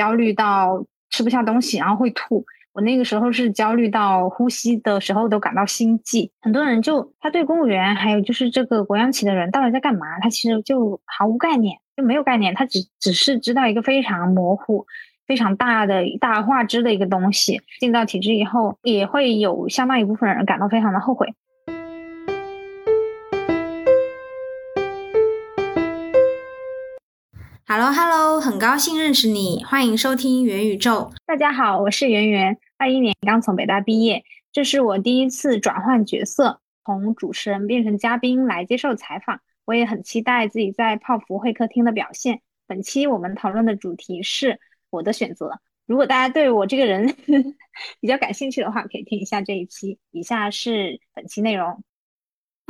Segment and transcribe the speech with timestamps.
[0.00, 2.42] 焦虑到吃不下东西，然后会吐。
[2.72, 6.32] 我那个时候是焦虑到呼吸的时候都感到心悸。
[6.40, 14.86] 很多人就他对公务员还有就是这个国央企的人到底在干嘛，他其实就毫无概念，就没有概念，他只只是知道一个非常模糊、
[15.26, 17.60] 非常大的大而化之的一个东西。
[17.78, 21.34] 进到体制以后，也会有相当一部分人感到非常的后悔。
[27.72, 31.12] Hello，Hello，很高兴认识你，欢迎收听元宇宙。
[31.24, 39.40] 大家好，我是圆圆，二一年刚从北大毕业，这是我第一次转换角色，从主持人变成嘉宾来接受采访。
[39.66, 42.40] 我也很期待自己在泡芙会客厅的表现。
[42.66, 44.58] 本期我们讨论的主题是
[44.90, 45.60] 我的选择。
[45.86, 47.14] 如果大家对我这个人
[48.00, 49.96] 比较感兴趣的话，可以听一下这一期。
[50.10, 51.84] 以下是本期内容。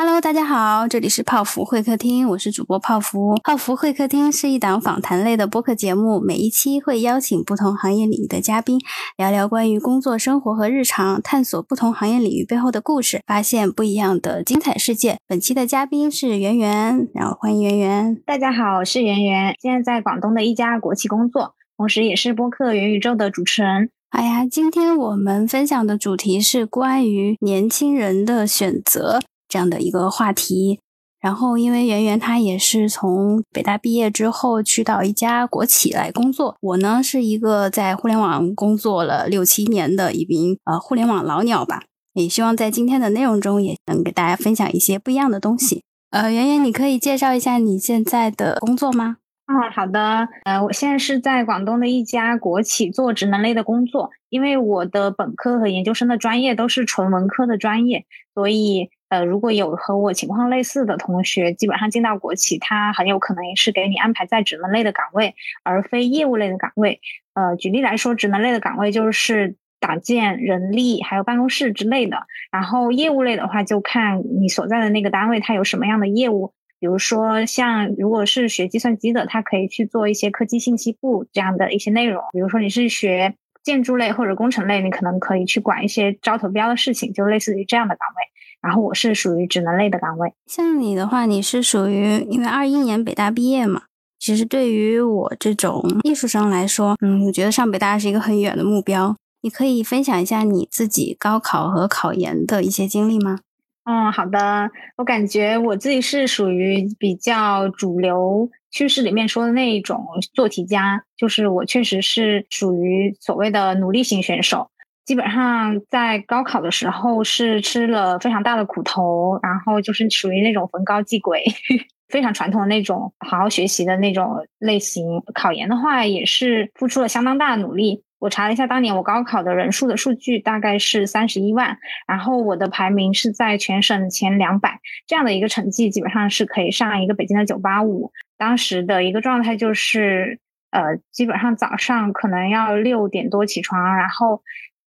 [0.02, 3.38] Hello，大家好，这里是泡芙会客厅，我是主播泡芙。
[3.44, 8.80] 泡芙会客厅是一档访谈类的播客节目，每一期会邀请不同行业领域的嘉宾，
[9.18, 15.18] 聊聊关于工作、生活和日常，探索不同行业领域背后的故事，发现不一样的精彩世界。
[15.28, 18.16] 本期的嘉宾是圆圆，然后欢迎圆圆。
[18.24, 23.90] 大家好，我是圆圆，现在在广东的一家国企工作，同时也是播客元宇宙的主持人。
[24.08, 29.20] 哎呀，今天我们分享的主题是关于年轻人的选择。
[29.50, 30.78] 这样的一个话题，
[31.20, 41.82] 然后因为圆圆她也是从北大毕业之后去到一家国企来工作，我呢是一个在互联网工作了六七年的一名呃互联网老鸟吧，
[42.14, 45.82] 也希望在今天的内容中也能给大家分享一些不一样的东西。
[46.10, 49.16] 呃，圆圆，你可以介绍一下你现在的工作吗？
[49.46, 58.88] 啊，好的，呃，我现在是在广东的一家国企做职能类的工作，因为我的本科和研究生的专业都是纯文科的专业，所以。
[59.10, 67.00] 呃，如果有和我情况类似的同学，基本上进到国企，他很有可能也是给你安排在职能类的岗位，而非业务类的岗位。
[67.34, 72.18] 呃，举例来说，职能类的岗位就是党建、人力还有办公室之类的。
[72.52, 76.52] 然后业务类的话，就看你所在的那个单位它有什么样的业务。
[76.78, 82.22] 比如说，像如果是学计算机的，他可以去做一些科技信息部这样的一些内容。
[82.32, 88.39] 比如说你是学建筑类或者工程类，你可能可以去管一些招投标的事情，就类似于这样的岗位。
[88.60, 93.82] 然后我是属于职能类的岗位，像你的话，你是属于因为二一年北大毕业嘛。
[94.18, 99.16] 其实对于我这种艺术生来说，嗯，我觉得上北大是一个很远的目标。
[99.42, 103.38] 你可以分享一下你自己高考和考研的一些经历吗？
[103.84, 104.70] 嗯，好的。
[104.98, 110.04] 我感觉我自己是属于比较主流趋势里面说的那一种
[110.34, 114.70] 做题家，就是我确实是属于所谓的努力型选手。
[115.04, 121.44] 基本上在高考的时候是吃了非常大的苦头，然后就是属于那种逢高继轨，
[122.08, 125.20] 非常传统的那种好好学习的那种类型。
[125.34, 128.04] 考研的话也是付出了相当大的努力。
[128.20, 138.12] 我查了一下当年我高考的人数的数据，大概是三十一万，然后我的排名是在全省前两百，这样的一个成绩基本上是可以上一个北京的九八五。
[138.36, 140.38] 当时的一个状态就是，
[140.70, 144.42] 呃，基本上早上可能要六点多起床，然后。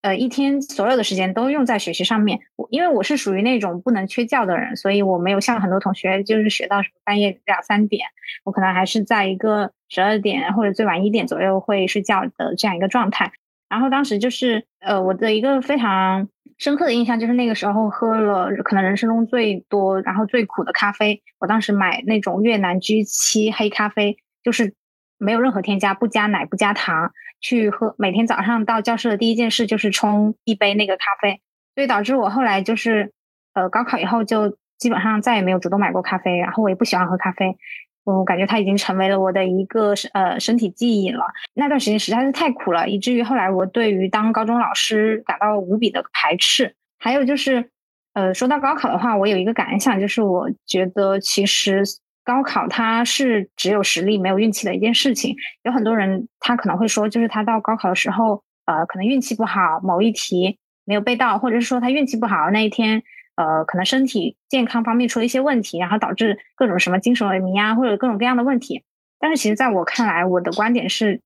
[0.02, 2.40] 呃，一天所有的时间都用在学习上面。
[2.56, 8.06] 我因为我是属于那种不能缺觉的人，所以我没有像很多同学就是学到什么半夜两三点，
[8.44, 13.32] 我可能还是在一个十二点或者最晚一点左右会睡觉的这样一个状态。
[13.68, 16.28] 然后当时就是呃，我的一个非常
[16.58, 21.22] 深刻的印象就是那个时候喝了可能人生中最多然后最苦的咖啡。
[21.38, 24.74] 我当时买那种越南 G 七黑咖啡，就是
[25.20, 27.12] 没有任何添加，不加奶不加糖。
[27.42, 31.40] 去喝，每天早上到教室的第一件事就是冲一杯那个咖啡，
[31.74, 33.14] 所以导致我后来就是，
[33.54, 37.56] 呃，高考以后就基本上再也没有主动买过咖啡，然后我也不喜欢喝咖啡，
[38.04, 41.24] 我感觉它已经成为了我的一个呃身体记忆了。
[41.54, 46.76] 那段时间实在是太苦了，以至于后来我对于当高中老师感到无比的排斥。
[46.98, 47.70] 还有就是，
[48.12, 51.84] 呃，说到高考的话，我有一个感想，就是我觉得其实。
[52.30, 63.02] 高考它是只有实力没有运气的一件事情，有很多人他可能会说，就是他到高考的时候，呃，可能运气不好，某一题没有背到，或者是说他运气不好那一天，
[63.34, 68.84] 呃，可能身体健康方面出了一些问题，然后导致各种什么精神萎靡啊，或者各种各样的问题。
[69.18, 71.20] 但是其实在我看来，我的观点是。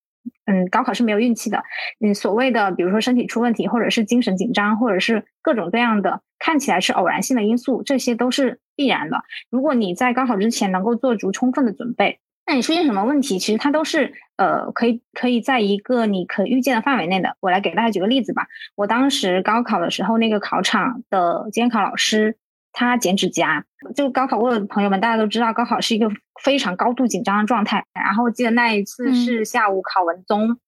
[0.46, 1.62] 嗯，高考是没有运气的。
[2.00, 9.22] 嗯，所谓的比如说身体出问题，或者是精神紧张，或者是各种各样的看起来是偶然性的因素，这些都是必然的。
[9.50, 17.36] 如果你在高考之前能够做足充分的准备，那你出现什么问题，其实它都是呃可以可以在一个你可预见的范围内的。
[17.40, 18.46] 我来给大家举个例子吧。
[18.76, 22.36] 我当时高考的时候，那个考场的监考老师。
[22.76, 26.10] 他剪指甲，就高考过的朋友们，大家都知道，高考是一个
[26.42, 27.84] 非常高度紧张的状态。
[27.94, 30.58] 然后我记得那一次是下午考文综，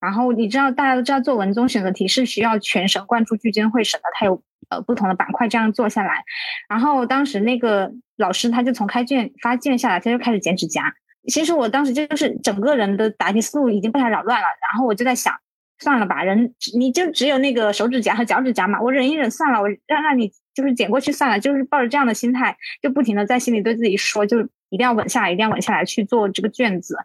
[0.00, 6.24] 然后你知道，大家都知道做文综选择题是需要全神贯注、聚精会神的，它有呃不同的板块这样做下来。
[6.68, 10.94] 然后当时那个老师他就从开卷发卷下来，他就开始剪指甲。
[11.28, 14.46] 其实我当时就是整个人的答题思路已经被他扰乱了。
[14.70, 15.34] 然后我就在想，
[15.80, 26.96] 算了吧，人你就只有那个手指甲和脚趾甲嘛，我忍一忍算了，我让让你就是剪过去算了，就是抱着这样的心态，就不停的在心里对自己说，就一定要稳下来，一定要稳下来去做这个卷子。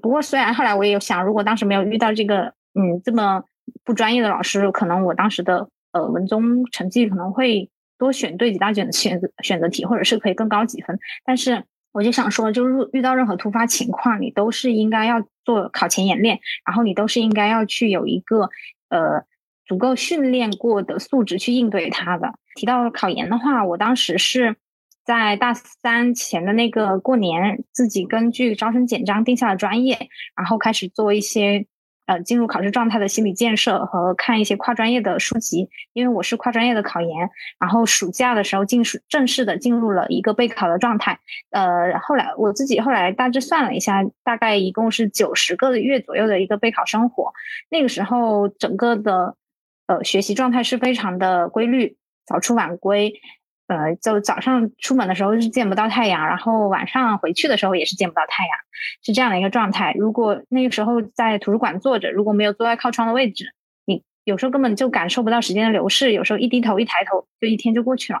[0.00, 3.42] 不过，虽然后来我也有想，如果当时没有遇到这个嗯这么
[3.84, 7.68] 不专业的老师，可能我当时的呃文综成绩可能会
[7.98, 10.98] 多选对几大卷的选择选择题，或者是可以更高几分。
[11.24, 18.50] 但是我就想说，就是遇到任何突发情况，你都是应该要做考前演练，然后你都是应该要去有一个
[18.88, 19.24] 呃
[19.66, 22.34] 足够训练过的素质去应对它的。
[22.54, 24.56] 提到考研的话，我当时是。
[25.06, 31.66] 在大三前的那个过年，自己根据招生简章定下了专业，然后开始做一些
[32.06, 35.68] 呃进入考试状态的心理建设和看一些跨专业的书籍。
[35.92, 37.28] 因为我是跨专业的考研，
[37.60, 41.20] 然后暑假的时候进正式的进入了一个备考的状态。
[41.50, 47.30] 呃，后来我自己后来大致算了一下，大概一共是九十个月左右的一个备考生活。
[47.68, 49.36] 那个时候整个的
[49.86, 51.96] 呃学习状态是非常的规律，
[52.26, 53.14] 早出晚归。
[53.66, 58.58] 呃，就早上出门的时候是见不到太阳，然后晚上回去的时候也是见不到太阳，
[59.02, 59.94] 是这样的一个状态。
[59.98, 63.54] 如果那个时候在图书馆坐着，如果没有坐在靠窗的位置，
[63.86, 66.12] 你有时候根本就感受不到时间的流逝。
[66.12, 68.20] 有时候一低头一抬头，就一天就过去了。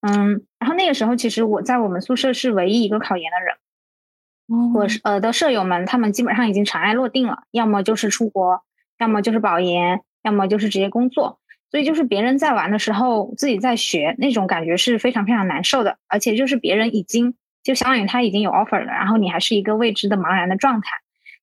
[0.00, 4.72] 嗯，然后那个时候其实我在我们宿舍是唯一一个考研的人。
[4.74, 8.64] 我是呃的舍友们，他们基本上已经尘埃落定了，要么就是出国，
[8.98, 11.38] 要么就是保研，要么就是直接工作。
[11.70, 15.98] 所以就是别人在玩的时候，自己在学，那种感觉是非常非常难受的。
[16.08, 20.90] 而且就是别人已经就相当于他已经有 offer 了，然后你还是一个未知的茫然的状态。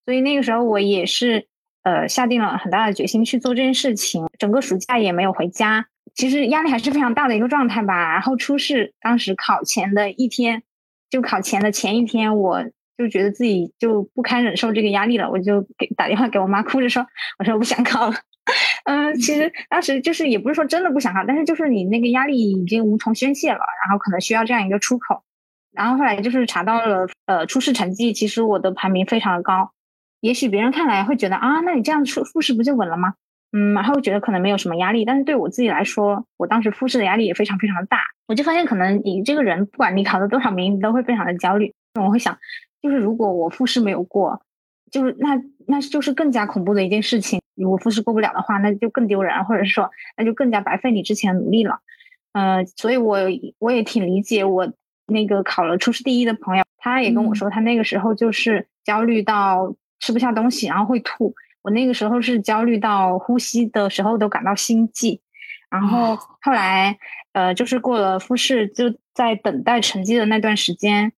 [0.04, 1.48] 所以那个时候我也是
[1.84, 8.12] 呃下定了很大的决心去做这件事情，整个暑假也没有回家，其实压力还是非常大的一个状态吧。
[8.12, 10.64] 然后初试当时考前的一天，
[11.10, 12.66] 就考前的前一天，我
[12.98, 17.08] 就觉得自己就不堪忍受这个压力了，我就给打电话给我妈，哭着说
[17.40, 18.16] ：“我说我不想考了。”
[18.86, 25.24] 嗯，其实当时就是也不是说真的不想考，但是就是你那个压力已经无从宣泄了，然后可能需要这样一个出口。
[25.74, 29.72] 然后后来就是查到了，呃，初试成绩，其实我的排名非常的高。
[30.22, 33.14] 也许别人看来会觉得啊，那你这样出复试不就稳了吗？
[33.52, 38.00] 嗯，然后觉得可能没有什么压力，但是对我自己来说，我当时复试的压力也非常非常的大。
[38.28, 41.74] 我就发现，可能你这个人，不管你考了多少名，你都会非常的焦虑。
[42.02, 42.38] 我会想，
[42.82, 44.42] 就是如果我复试没有过，
[44.92, 47.40] 就是那那就是更加恐怖的一件事情。
[47.58, 51.80] 如果复试过不了的话，那就更丢人，或者是说，那就更加白费你之前努力了。
[52.34, 53.18] 呃，所以我
[53.58, 54.72] 我也挺理解我
[55.08, 61.34] 那个考了初试第一的朋友，他也跟我说，他那个时候就是焦虑到吃不下东西，然后会吐。
[61.64, 65.20] 我那个时候是焦虑到呼吸的时候都感到心悸。
[65.72, 67.00] 然后后来，
[67.34, 71.12] 呃，就是过了复试，就在等待成绩的那段时间，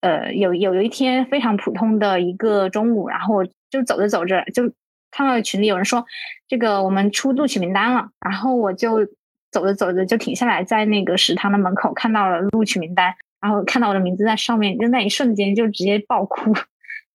[0.00, 4.72] 呃，有有有一天非常普通的一个中午，然后就走着走着就。
[5.12, 6.04] 看到群里有人说，
[6.48, 9.06] 这个我们出录取名单了，然后我就
[9.52, 16.52] 走着走着就停下来，在那个食堂的门口看到了录取名单，然后看到我的名字在上面，就那一瞬间就直接爆哭，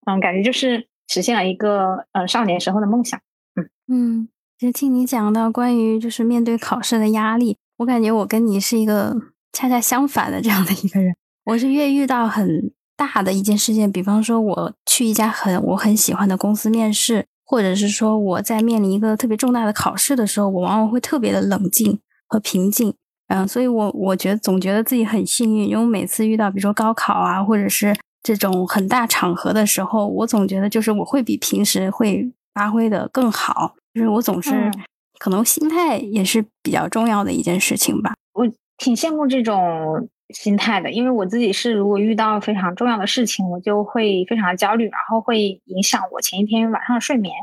[0.06, 3.20] 嗯，感觉就是实现了一个呃少年时候的梦想，
[3.56, 4.30] 嗯嗯。
[4.60, 9.16] 其实听你讲到关于就是面对考试的压力，我感觉我跟你是一个
[9.54, 17.26] 恰恰相反的这样的一个人，我是越遇到很大的一件事件，比方说我去一家很我很喜欢的公司面试。
[17.50, 22.94] 或者是说我在面临一个特别重大的考试的时候，我往往会特别的冷静和平静，
[23.30, 34.70] 嗯，所以我我觉得总觉得自己很幸运，因为每次遇到比如说高考啊，或者是这种很大场合的时候，我总觉得就是我会比平时会发挥的更好，就是我总是
[35.18, 38.14] 可能心态也是比较重要的一件事情吧。
[38.34, 38.46] 我
[38.78, 40.10] 挺羡慕这种。
[40.30, 47.34] 心态的，因为我自己是，如果遇到非常重要的事情，我就会非常的焦虑，然后会影响我前一天晚上的睡眠。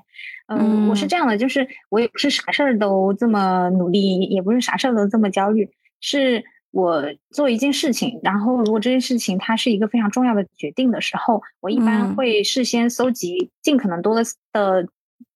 [0.48, 5.70] 嗯，我是这样的，就是我也不是啥事儿都这么努力，也不是啥事儿都这么焦虑。
[6.00, 14.22] 是我做一件事情，然后如果这件事情它是一个非常重要的决定的时候，我一般会事先搜集尽可能多的
[14.52, 14.86] 的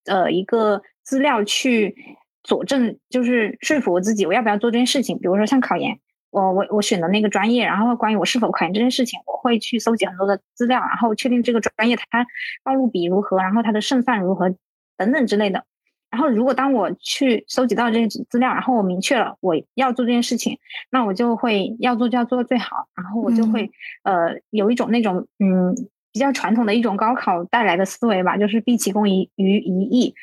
[0.04, 1.96] 呃一个资料去
[2.42, 5.16] 佐证，就是说服我自己，我要不要做这件事情。
[5.18, 5.98] 比如说像考研。
[6.30, 12.26] 我我我选的那个专业，然后关于我是否考研这件事情，我会去搜集很多的资料，然后确定这个专业它
[12.62, 14.54] 报录比如何，然后它的胜算如何
[14.96, 15.64] 等等之类的。
[16.10, 20.58] 然后如果当我去搜集到这些资料，然后我明确了我要做这件事情，
[20.90, 23.70] 那我就会要做就要做到最好，然后我就会
[24.04, 25.74] 呃有一种那种嗯
[26.12, 30.14] 比较传统的一种高考带来的思维吧，就是毕其功于于一役。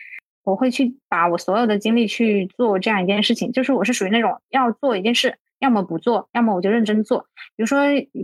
[0.44, 3.52] 我会去把我所有的精力去做这样一件事情。
[3.52, 7.28] 就是我是属于那种要做一件事，要么不做，要么我就认真做。
[7.58, 7.80] 比如说，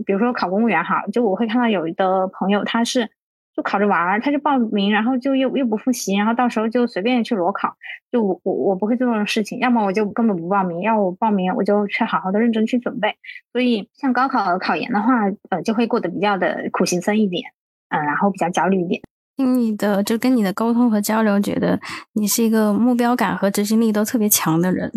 [0.06, 3.10] 比如说考公务员哈，就我会看到有的朋友他是。
[3.54, 7.76] 就考着玩儿，他就报名，然后就又又不复习，然后到时候就随便去裸考。
[8.10, 13.14] 就我我我不会做这种事情，要么我就根本不报名，要我报名我就去好好的认真去准备。
[13.52, 17.42] 所以像高考考研的话，呃，就会过得比较的苦行僧一点，
[17.90, 19.02] 嗯，然后比较焦虑一点。
[19.36, 21.78] 听你的就跟你的沟通和交流，觉得
[22.14, 24.90] 你是一个目标感和执行力都特别强的人。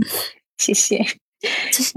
[0.57, 1.03] 谢谢。
[1.73, 1.93] 就是。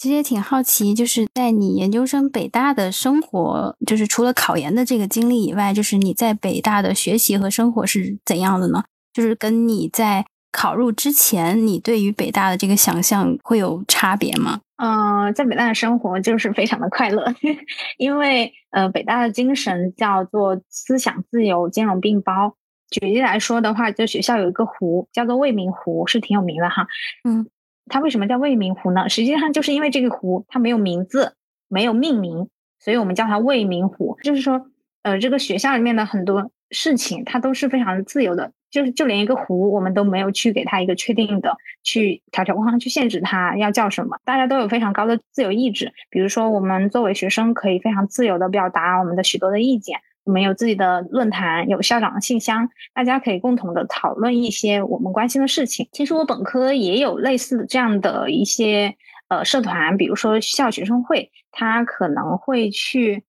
[0.00, 8.84] 其实也挺好奇，就是在你研究生北大的生活，就是除了考研的这个经历以外，就是你在北大的学习和生活是怎样的呢？
[9.12, 14.60] 就是跟你在考入之前，你对于北大的这个想象会有差别吗？
[14.82, 17.22] 嗯，在北大的生活就是非常的快乐，
[17.98, 22.54] 因为呃，北大的精神叫做思想自由、兼容并包。
[22.88, 26.86] 举例来说的话，就学校有一个湖，叫做未名湖，是挺有名的哈。
[27.28, 27.46] 嗯。
[27.90, 29.08] 它为什么叫未名湖呢？
[29.08, 31.34] 实际上就是因为这个湖它没有名字，
[31.68, 34.16] 没有命名，所以我们叫它未名湖。
[34.22, 34.66] 就是说，
[35.02, 45.92] 呃，这个学校里面的很多事情它都是非常自由的，就是就连一个湖我们都没有去给它一个确定的去条条框框去限制它要叫什么，大家都有非常高的自由意志。
[46.08, 49.98] 比如说，我们作为学生可以非常自由的表达我们的许多的意见。
[50.24, 55.88] 我们有自己的论坛，有校长的信箱，大家可以共同的讨论一些我们关心的事情。
[55.92, 58.94] 其实我本科也有类似这样的一些
[59.28, 63.24] 呃社团，比如说校学生会，他可能会去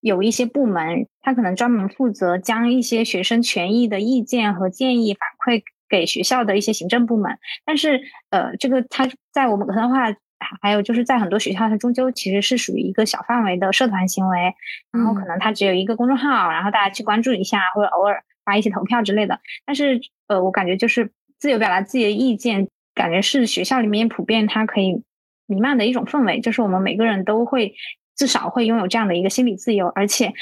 [0.00, 7.38] 有一些部门，他可能专门负责将一些学生权益的意见和建议反馈给学校的一些行政部门。
[7.64, 10.14] 但是呃，这个他在我们科的话。
[10.60, 14.54] 还有就是在很多学校，它终究其实是属于一个小范围的社团行为，
[14.90, 19.40] 然后可能它只有一个公众号，然后大家去关注一下，或者偶尔发一些投票之类的。
[19.64, 25.02] 但是，呃，我感觉就是自由表达自己的意见，感觉是学校里面普遍它可以
[25.46, 27.74] 弥漫的一种氛围，就是我们每个人都会
[28.16, 30.32] 至少会拥有这样的一个心理自由，而且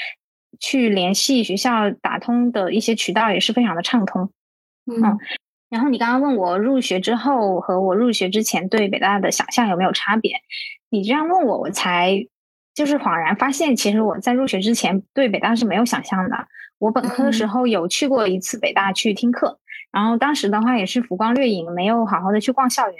[0.59, 4.31] 去联系学校打通的一些渠道也是非常的畅通。
[4.85, 5.17] 嗯。
[5.69, 10.33] 然后你刚刚问我入学之后和我入学之前对北大的想象有没有差别？
[10.89, 12.25] 你这样问我，我才
[12.73, 16.47] 就是恍然发现，其实我在入学之前对北大是没有想象的。
[16.79, 19.59] 我本科的时候有去过一次北大去听课，
[19.91, 22.97] 然后当时的话也是浮光掠影，没有好好的去逛校园。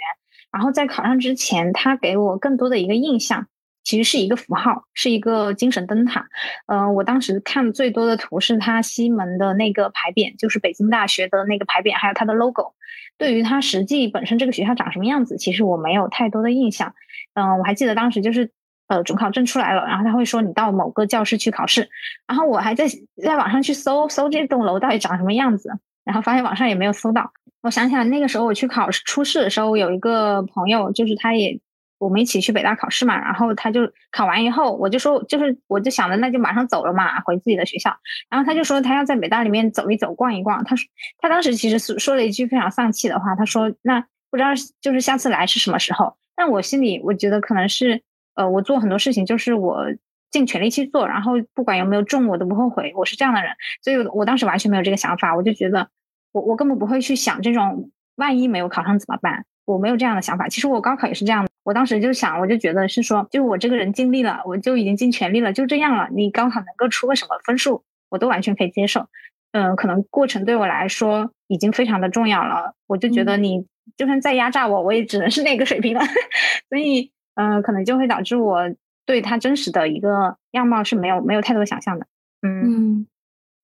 [0.52, 3.46] 然后在考上之前，他给我更多的一个印象。
[3.90, 6.28] 其实是一个符号，是一个精神灯塔。
[6.66, 12.74] 嗯，我当时看最多的图是它西门的那个牌匾，就是北京大学的那个牌匾，还有它的 logo。
[13.18, 16.94] 对于它实际本身这个学校长什么样子，其实我没有太多的印象。
[17.34, 18.52] 嗯，我还记得当时就是
[18.86, 21.90] 呃准考证出来了，然后他会说你到某个教室去考试，
[22.28, 22.86] 然后我还在
[23.20, 25.68] 在网上去搜搜这栋楼到底长什么样子，
[26.04, 27.32] 然后发现网上也没有搜到。
[27.62, 31.58] 我想起来那个时候我去考初试的时候，有一个朋友，就是他也。
[32.00, 37.94] 我们一起去北大考试嘛，然后他就考完以后，我就说，就是我就想着那就马上走了嘛，回自己的学校。
[38.30, 40.64] 然后他就说他要在北大里面走一走、逛一逛。
[40.64, 40.88] 他说
[41.18, 44.48] 他当时其实是说了一句非常丧气的话，他说那不知道
[44.80, 46.16] 就是下次来是什么时候。
[46.34, 48.02] 但我心里我觉得可能是
[48.34, 49.84] 呃，我做很多事情就是我
[50.30, 53.52] 尽全力去做，然后不管有没有中我都不后悔，我是这样的人，
[53.82, 55.90] 所以我当时完全没有这个想法，我就觉得
[56.32, 59.44] 我我根本不会去想这种万一没有考上怎么办。
[59.66, 61.49] 我没有这样的想法，其实我高考也是这样的。
[61.62, 66.08] 我当时就想，我就觉得是说，就我这个人尽力了，我就已经尽全力了，就这样了。
[66.12, 69.06] 你高考能够出个什么分数，我都完全可以接受。
[69.52, 72.74] 嗯，可能过程对我来说已经非常的重要了。
[72.86, 76.00] 我就觉得你就算再压榨我，我也只能是那个水平了。
[76.70, 78.62] 所以，嗯，可能就会导致我
[79.04, 82.06] 对他真实的一个样貌是没有没有太多想象的。
[82.42, 83.06] 嗯，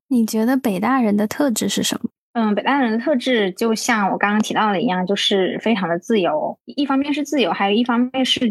[0.09, 2.11] 你觉得北大人的特质是什么？
[2.37, 6.59] 嗯，北大人的特质就像我刚刚提到的一样，就是非常的自由。
[6.67, 8.51] 一方面是自由，还有一方面是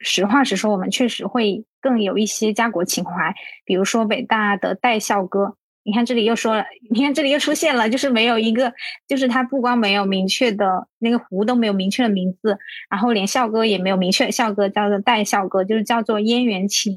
[0.00, 3.34] 实话实说，我们确实会更有一些家国情怀。
[3.64, 8.70] 比如说北大的带校歌，你看这里又说了，你看这里又出现了，就是没有一个，
[9.08, 12.58] 就是它不光没有明确的那个湖都没有明确的名字，
[12.90, 16.96] 然后连校歌也没有明确的校歌，叫做带校歌，就是叫做《燕园情》。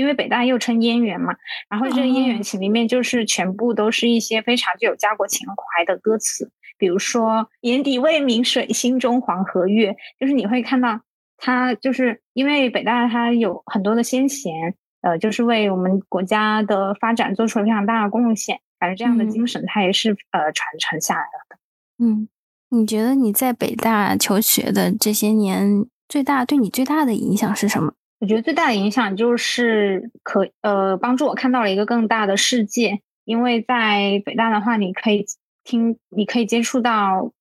[0.00, 1.34] 因为北大又称燕园嘛，
[1.68, 11.02] 然后这个燕园情里面就是全部都是一些非常具有家国情怀的歌词，比如说“眼底未明水，心中黄河月”，就是你会看到
[11.36, 21.58] 它，就是因为北大它有很多的先贤，呃，就是为我们国家的发展做出了非常大的贡献，感觉这样的精神它也是呃传承下来的。
[22.02, 22.26] 嗯，
[22.70, 27.92] 你觉得你在北大求学的这些年，最大对你最大的影响是什么？
[28.20, 35.24] 我觉得最大的影响就是可呃帮助我看到了一个更大的世界，因为在北大的话，你可以
[35.64, 37.32] 听，你可以接触到，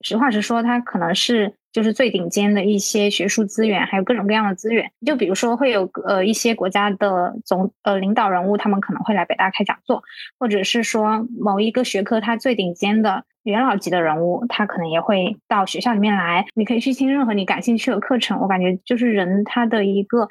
[0.00, 4.90] 实话实说，它可能是就是最顶尖的一些学术资源，还有各种各样的资源。
[5.06, 10.02] 就比如说，会有呃一些国家的总呃领导人物，他们可能会来北大开讲座，
[10.40, 16.46] 或者是说某一个学科它最顶尖的元老级的人物，他可能也会到学校里面来。
[16.54, 18.40] 你可以去听任何你感兴趣的课程。
[18.40, 20.28] 我感觉就是人他的一个。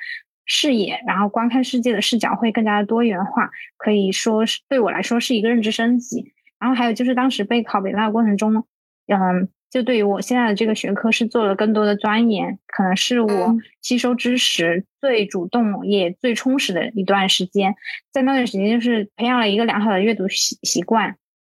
[0.51, 6.33] 视野，然后观看世界的视角会更加的多元化，可以说是对我来说是一个认知升级。
[6.59, 8.65] 然后还有就是当时备考北大的过程中，
[9.05, 17.75] 嗯，就对于我现在的这个学科是做了更多的钻研，可能是我吸收知识最主动也最充实的一段时间。
[18.11, 21.15] 在那段时间，就是培养了一个良好的阅读习习惯。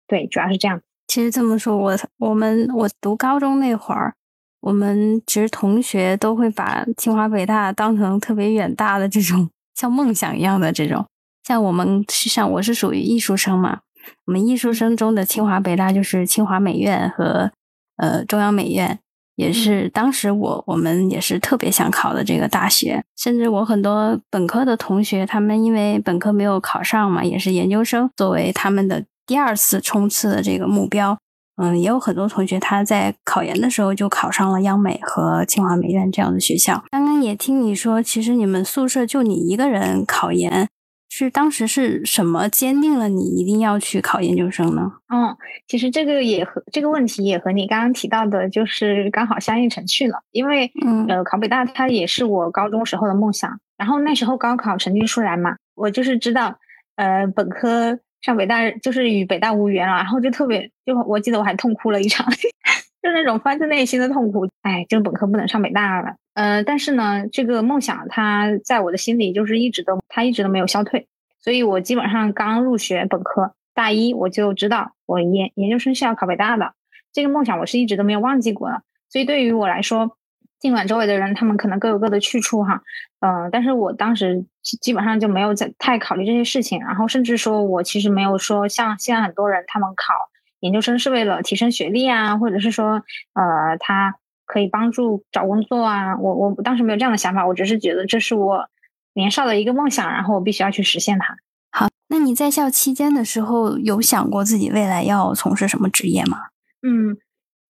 [0.07, 0.81] 对，主要是这样。
[1.09, 4.13] 其实这么说，我我们我读高中那会儿。
[4.61, 11.05] 我们其实同学都会把清华北大当成特别远大的这种像梦想一样的这种，
[11.47, 13.79] 像我们像我是属于艺术生嘛，
[14.25, 17.49] 我们艺术生中的清华北大就是清华美院和
[17.95, 18.99] 呃中央美院，
[19.37, 31.15] 也是当时我我们也是特别想考的这个大学，甚至我很多本科的同学，他们因为本科没有考上嘛，也是研究生作为他们的第二次冲刺的这个目标。
[31.61, 36.83] 嗯，也有很多同学他在考研的时候就考上了央美和清华美院这样的学校。
[36.89, 40.67] 刚刚也听你说，其实你们宿舍就你一个人考研，
[41.09, 44.93] 是当时是什么坚定了你一定要去考研究生呢？
[45.13, 45.35] 嗯，
[45.67, 50.23] 其实这个也和这个问题也和你刚刚提到的，就是刚好相应成趣了。
[50.31, 50.71] 因为
[51.09, 53.59] 呃，考北大它也是我高中时候的梦想。
[53.77, 56.57] 然后那时候高考成绩出来嘛，我就是知道，
[56.95, 57.99] 呃，本科。
[58.21, 62.29] 上北大就是与北大无缘了，然后就特别就我记得我还痛哭了一场，
[63.01, 64.47] 就那种发自内心的痛苦。
[64.61, 66.15] 哎，这个本科不能上北大了。
[66.33, 71.07] 呃，但是呢，这个梦想它在我的心里就是一直都，它一直都没有消退。
[71.41, 76.73] 所以我基本上刚入学本科大一，我就知道我研研究生是要考北大的。
[77.13, 78.81] 这个梦想我是一直都没有忘记过的。
[79.09, 80.17] 所以对于我来说，
[80.59, 82.83] 尽管周围的人他们可能各有各的去处哈，
[83.21, 84.45] 嗯，但是我当时
[84.81, 90.13] 基本上就没有在太考虑这些事情，然后甚至说我其实没有说像现在很多人他们考
[90.61, 93.03] 研究生是为了提升学历啊，或者是说
[93.33, 98.69] 呃他可以帮助找工作啊，我我当时没有这样的想法，我只是觉得这是我
[99.13, 101.35] 年少的一个梦想，然后我必须要去实现它。
[101.71, 106.37] 好，那你在校期间的时候有想过自己未来要从事什么职业吗？
[106.81, 107.17] 嗯。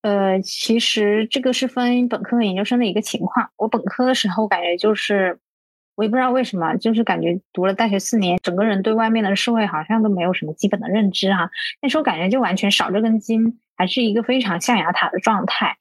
[0.01, 3.49] 呃，其实这个是分本科和研究生的一个情况。
[3.57, 5.37] 我本科的时候感觉就是，
[5.95, 11.49] 我也不知道为什么，就是感觉读了大学四年，整个人对外面的社会好像都没有什么基本的认知哈。
[11.81, 15.75] 那时候感觉就完全少这根筋，还是一个非常象牙塔的状态。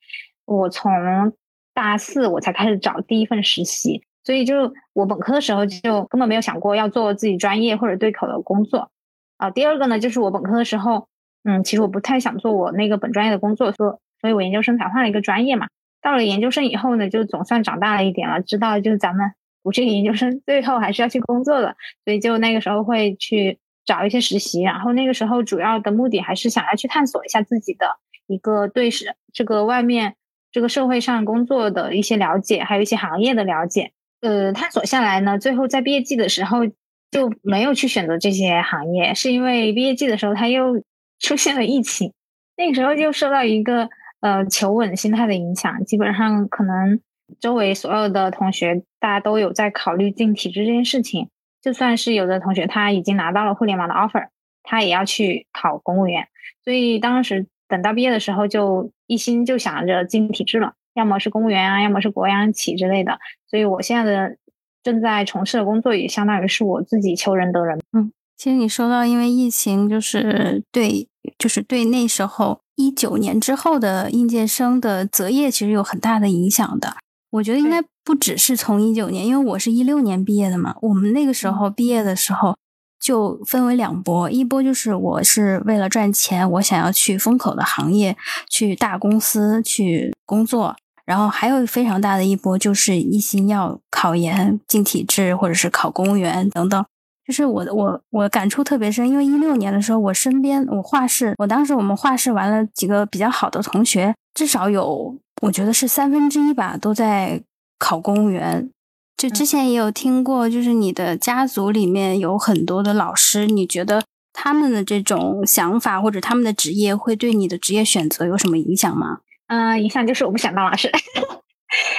[0.47, 1.33] 我从
[1.73, 8.91] 大四我才开始找第一份实习，所以就我本科的时候就根本没有想过要做自己专业或者对口的工作
[9.37, 9.49] 啊。
[9.49, 11.07] 第二个呢，就是我本科的时候，
[11.45, 14.01] 嗯，其实我不太想做我那个本专业的工作，说。
[14.21, 15.69] 所以我研究生才换了一个专业嘛。
[16.01, 19.33] 到了研究生以后呢，就总算长大了一点了，知道就是咱们
[19.65, 21.77] 读这个研究生，最后还是要去工作的。
[22.05, 27.97] 所以就那个时候会去找一些实习，然后那个时候主要的目的还是想要去探索一下自己的
[28.29, 30.15] 一个对是这个外面
[30.53, 33.91] 这个社会上工作的一些了解，还有一些行业的了解。
[34.21, 36.65] 呃，探索下来呢，最后在毕业季的时候
[37.11, 40.81] 就没有去选择这些行业，是因为毕业季的时候他又
[41.19, 42.13] 出现了疫情，
[42.57, 43.91] 那个时候就受到一个。
[44.21, 47.01] 呃，求稳心态的影响，基本上可能
[47.39, 51.29] 周围所有的同学，大家都有在考虑进体制这件事情。
[51.63, 54.29] 就算是有的同学他已经拿到了互联网的 offer，
[54.65, 56.27] 他也要去考公务员。
[56.65, 63.19] 所以当时等到毕业的时候，就一心就想着进体制了，要么是公务员啊，要么是国央企之类的。
[63.49, 64.37] 所以我现在的
[64.83, 67.79] 正在从事的工作，也相当于是我自己求人得人。
[67.93, 72.61] 嗯，其实你说到，因为疫情，就是对，就是对那时候。
[72.79, 76.97] 一九年之后的应届生的择业其实有很大的影响的。
[77.31, 80.77] 我觉得应该不只是从一九年，因为我是一六年毕业的嘛。
[80.81, 82.57] 我们那个时候毕业的时候
[83.01, 88.17] 就分为两波，一波就是我是为了赚钱，我想要去风口的行业、
[88.49, 96.87] 去大公司去工作，然后还有非常大的一波就是一心要考研进体制或者是考公务员等等。
[97.29, 107.43] 就是我我我感触特别深，因为一六年的时候，我身边我画室，我当时我们画室完了几个比较好的同学，至少有我觉得是三分之一吧，都在
[107.79, 108.71] 考公务员。
[109.14, 119.19] 就之前也有听过，就是你的家族里面有很多的老师，你觉得他们的这种想法或者他们的职业会对你的职业选择有什么影响吗？
[119.49, 120.91] 嗯，影响就是我不想当老师。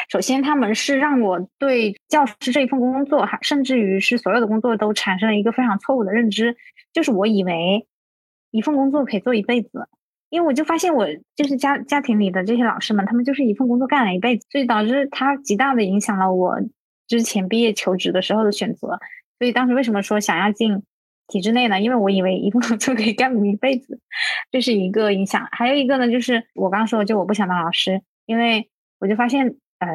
[0.09, 6.57] 首先，他们是让我对教师这一份工作，还甚至于是所有的工作都产生了一个非常错误的认知，
[6.93, 7.87] 就是我以为
[8.51, 9.87] 一份工作可以做一辈子，
[10.29, 16.59] 因为我就发现我就是家家庭里的这些老师们，他们就是一份工作干了一辈子，所以导致他极大的影响了我
[17.07, 18.99] 之前毕业求职的时候的选择。
[19.37, 20.83] 所以当时为什么说想要进
[21.27, 21.79] 体制内呢？
[21.79, 23.99] 因为我以为一份工作可以干一辈子，
[24.51, 25.47] 这是一个影响。
[25.51, 29.87] 还有一个呢，就是我刚刚说，就我不想当老师，因为我就发现，呃，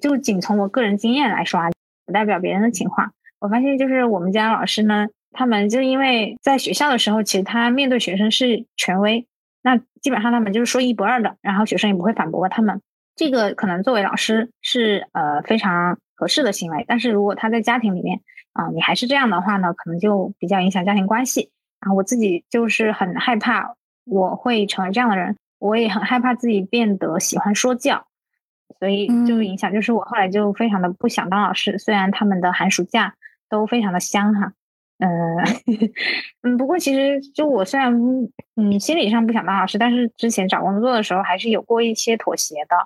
[0.00, 1.70] 就仅从我个人经验来说啊，
[2.04, 3.12] 不代表别人的情况。
[3.38, 9.26] 我发现就是我们家老师呢，他们就因为在学校的时候，其实他面对学生是权威。
[9.62, 12.80] 那基本上他们就是说一不二的，然后学生也不会反驳他们。
[13.14, 18.20] 这个可能作为老师是呃非常合适的行为，但是如果他在家庭里面
[18.52, 21.50] 啊，你还是这样的话呢，可能就比较影响家庭关系。
[21.80, 28.06] 然后我自己就是很害怕我会成为这样的人，我也很害怕自己变得喜欢说教，
[28.78, 31.78] 所以就影响就是我后来就非常的不想当老师。
[31.78, 33.14] 虽然他们的寒暑假
[33.48, 34.52] 都非常的香哈。
[34.98, 35.10] 嗯
[36.40, 37.92] 嗯，不过其实就我虽然
[38.56, 42.76] 嗯心理上不想当老师，但是之前找工作的时候还是有过一些妥协的，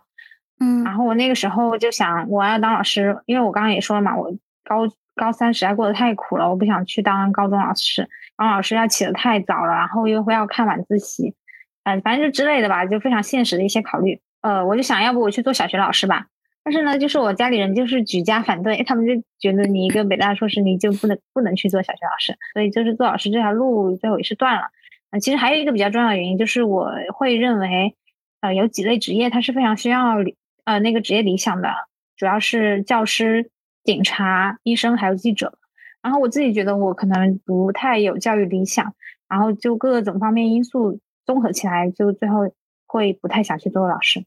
[0.58, 4.28] 嗯，然后我那个时候就想我要当老师，因为我刚刚也说了嘛，我
[4.64, 11.36] 高高三实在过得太苦了，我不想去当高中老师，当老师要起得太早了，然后又会要看晚自习，
[11.84, 16.26] 嗯，反正就之类的吧，就非常现实的一些考虑，呃，我就想要不我去做小学老师吧。
[16.62, 24.68] 但是呢，就是我家里人就是举家反对，他们就觉得你一个北大硕士，你就不能不能去做小学老师，所以就是做老师这条路最后也是断了。
[25.10, 27.96] 啊，其实还有一个比较重要的原因，就是我会认为，
[28.40, 30.16] 呃，有几类职业它是非常需要
[30.64, 31.70] 呃那个职业理想的，
[32.16, 33.50] 主要是教师、
[33.82, 35.54] 警察、医生还有记者。
[36.02, 38.94] 然后我自己觉得我可能不太有教育理想，
[39.28, 42.52] 然后就各种方面因素综合起来，就最后
[42.90, 44.24] 会不太想去做老师。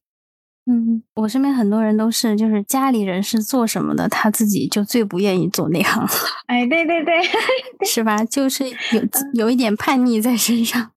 [0.65, 6.08] 嗯，我身边很多人都是，就是家里人是做什么的，他自己就最不愿意做那行。
[6.47, 7.21] 哎，对对对，
[7.86, 8.23] 是吧？
[8.23, 9.02] 就是有
[9.34, 10.91] 有一点叛逆在身上。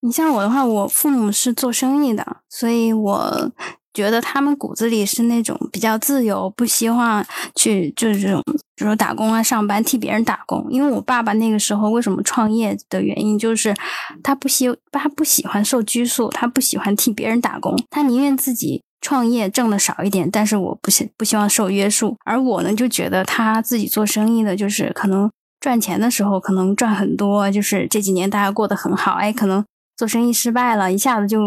[0.00, 3.52] 你像我的话，我父母是做生意的，所以我
[3.92, 7.24] 觉得他们骨子里是那种比较自由，不希望
[7.54, 8.42] 去就是这种，
[8.76, 10.66] 比如打工啊、上班替别人打工。
[10.70, 13.74] 因为我爸爸那个时候为什么创业的原因，就是
[14.22, 18.82] 他不希他不喜欢受拘束，他不喜欢替别人打工，他宁愿自己。
[19.02, 22.18] 创业挣的少一点，但是我不希不希望受约束。
[22.26, 29.12] 而我呢，就觉得他自己做生意的，就是可能赚钱的时候可能赚很多，就是这几年大家过得很好。
[29.12, 29.64] 哎，可能
[29.96, 31.40] 做生意失败了，一下子就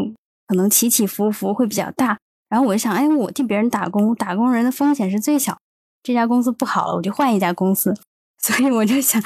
[0.47, 2.17] 可能起起伏伏会比较大。
[2.53, 5.57] 然后我就想，哎，我替别人打工，打工人的风险是最小。
[6.03, 7.95] 这家公司不好了，我就换一家公司。
[8.37, 9.19] 所以我就想，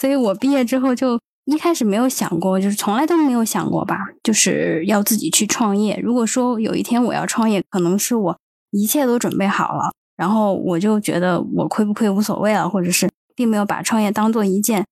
[0.00, 1.18] 所以我毕业之后就。
[1.50, 5.98] 一开始没有想过，就是从来都没有想过吧，就是要自己去创业。
[6.02, 8.38] 如果说有一天我要创业，可能是我
[8.70, 14.84] 一切都准备好了，然后我就觉得我亏不亏无所谓了，或者是并没有把创业当做一件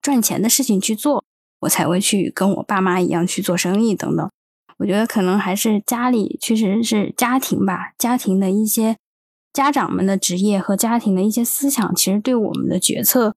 [0.00, 1.24] 赚钱的事情去做，
[1.62, 4.30] 我才会去跟我爸妈一样去做生意等等。
[4.78, 8.96] 我觉得可能还是家里确实是家庭吧，家庭的一些
[9.52, 13.34] 家长们的职业和家庭的一些思想，其实对我们的决策，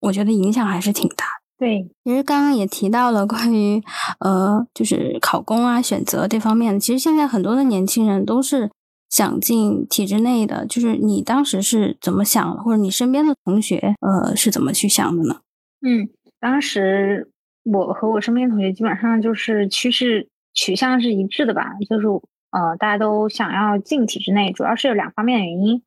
[0.00, 1.24] 我觉得影响还是挺大。
[1.58, 3.80] 对，其实刚刚也提到了关于
[4.18, 6.80] 呃，就是考公啊、选择这方面的。
[6.80, 8.68] 其实现在很多的年轻人都是
[9.08, 10.66] 想进体制内的。
[10.66, 15.42] 就是你当时是怎么想的，或者你身边的同学呃是怎么去想的呢？
[15.86, 16.08] 嗯，
[16.40, 17.30] 当时
[17.62, 22.06] 我和我身边同学基本上就是趋势取向是一致的吧，就是
[22.50, 25.82] 呃大家都想要进体制内，主要是有两方面的原因。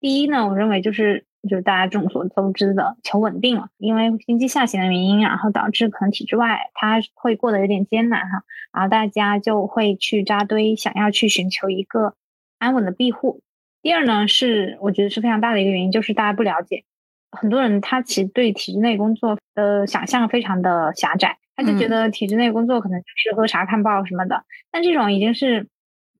[0.00, 1.26] 第一呢，我认为就是。
[1.46, 12.14] 就是大家众所周知的求稳定了，因为经济下行的原因，然后导致可能体制外他会过得有点艰难哈，然后大家就会去扎堆，想要去寻求一个
[12.58, 13.42] 安稳的庇护。
[13.82, 16.84] 第二呢，是我觉得是非常大的一个原因，就是大家不了解，
[17.30, 25.68] 很多人他其实对体制内工作的想象非常的狭窄，他就觉得体制内工作可能就是喝茶看报什么的，但这种已经是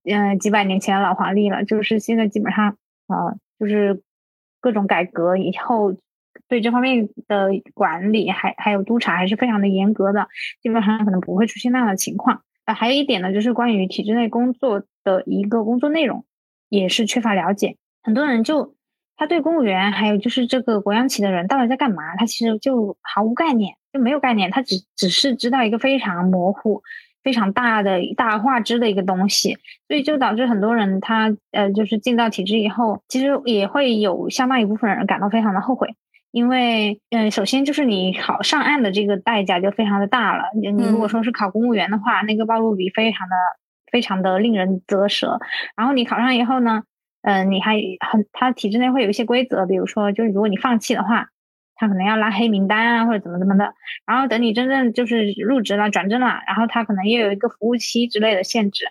[0.03, 4.01] 嗯几百年前的老黄历了，就是现在基本上呃就是。
[4.61, 5.95] 各种改革以后，
[6.47, 10.27] 对这方面的管理还还有督查还是非常的严格的，
[10.59, 12.41] 基本上可能不会出现那样的情况。
[12.63, 16.25] 啊，还有一点呢，就是关于体制内工作的一个工作内容，
[16.67, 17.77] 也是缺乏了解。
[18.01, 18.73] 很多人就
[19.17, 26.83] 他对公务员还有就是这个国央企的人到底在干嘛，他其实就毫无概念，就没有概念，他只只是知道一个非常模糊。
[27.23, 35.95] 非常大的大画质的一个东西，所以就导致很多人他呃就是进到体制以后，其实也会有相当一部分人感到非常的后悔，
[36.29, 43.35] 因为嗯首先就是你考上岸的这个代价就非常的大了，你如果说是考公务员的话，那个暴露比非常的
[43.91, 45.39] 非常的令人啧舌，
[45.75, 46.83] 然后你考上以后呢，
[47.23, 51.29] 嗯你还很他体制内会有一些规则，比如说就是如果你放弃的话，
[51.75, 53.73] 他可能要拉黑名单啊，或者怎么怎么的。
[54.05, 58.85] 然后等你真正就是入职了、转正了，然后他可能又有一个服务期之类的限制。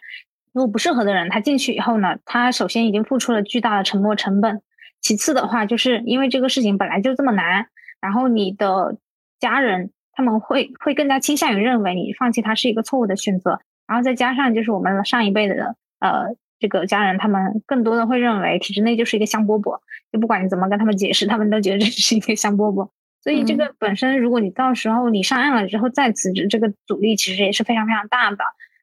[0.53, 4.63] 如果不适合的人，他进去以后呢，他首先已经付出了巨大的沉没成本。
[5.01, 7.67] 其次的话，就是因为这个事情本来就这么难，
[8.01, 8.97] 然后你的
[9.41, 13.61] 家人他们会会更加倾向于认为你放弃他是一个错误的选择。
[13.87, 16.37] 然后再加上就是我们上一辈的呃。
[16.59, 19.81] 这个家人他们更多的会认为体制内就是一个香饽饽，
[20.13, 22.89] 就不管你怎么跟他们解释，他们都觉得这是一个香饽饽。
[23.23, 28.37] 所以这个本身，如果你到时候你上岸了之后再辞职，这个阻力其实也是非常非常大的。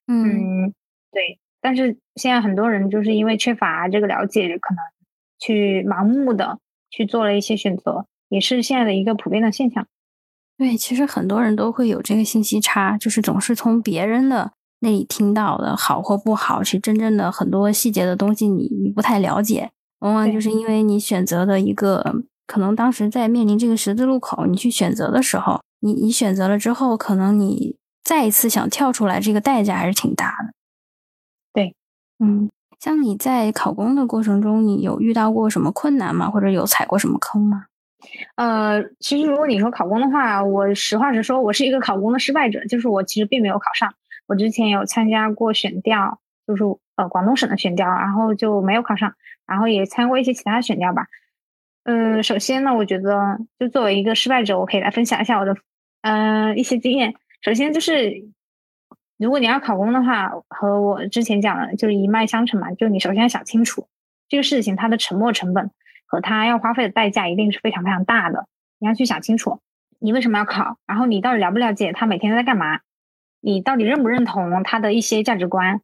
[0.07, 0.73] 嗯，
[1.11, 1.39] 对。
[1.61, 4.81] 但是现在很多人就是因为缺乏这个了解，可能
[5.39, 6.57] 去盲目的
[6.89, 9.85] 去做了一些选择，也是现在的一个普遍的现象。
[10.57, 14.53] 对，其实很多人都会有这个信息差，就是总是从别人的。
[14.83, 30.53] 那里听到的好或不好，是真正的很多细节的东西，你你不太了解，往往就是因为你选择的一个，可能当时在面临这个十字路口，你去选择的时候，你你选择了之后，可能你再一次想跳出来，这个代价还是挺大的。
[31.53, 31.75] 对，
[32.17, 36.29] 嗯，像你在考公的过程中，你有遇到过什么困难吗？
[36.29, 37.65] 或者有踩过什么坑吗？
[38.35, 43.93] 呃，其实如果你说考公的话，我实话实说，我是一个考公的失败者，就是我其实并没有考上。
[44.31, 46.63] 我之前有参加过选调，就是
[46.95, 49.13] 呃广东省的选调，然后就没有考上，
[49.45, 51.07] 然后也参加过一些其他选调吧。
[51.83, 55.57] 嗯，首先呢，我觉得就作为一个失败者，我可以来分享一下我的
[56.01, 57.13] 嗯一些经验。
[57.41, 58.23] 首先就是，
[59.17, 63.89] 如果你要考公的话，和我之前讲的就是一脉相承嘛，就你首先要想清楚
[64.29, 65.71] 这个事情它的沉没成本
[66.07, 68.47] 和它要花费的代价一定是非常非常大的，
[68.79, 69.59] 你要去想清楚
[69.99, 72.79] 你为什么要考，然后你到底了不了解他每天在干嘛。
[73.41, 75.81] 你到底认不认同他的一些价值观？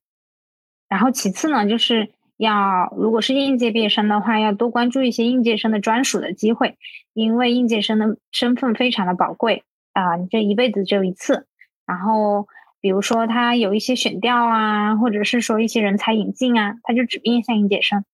[0.87, 6.77] 然后其次呢，就是要如果是应届毕业生的话，要多关注一些应届生的专属的机会，
[7.13, 11.47] 因为应届生的身份非常的宝贵啊，你这一辈子只有一次。
[11.85, 12.47] 然后
[12.79, 18.05] 比如说他有一些选调啊，或者是说一些人才引进啊，他就只面向应届生。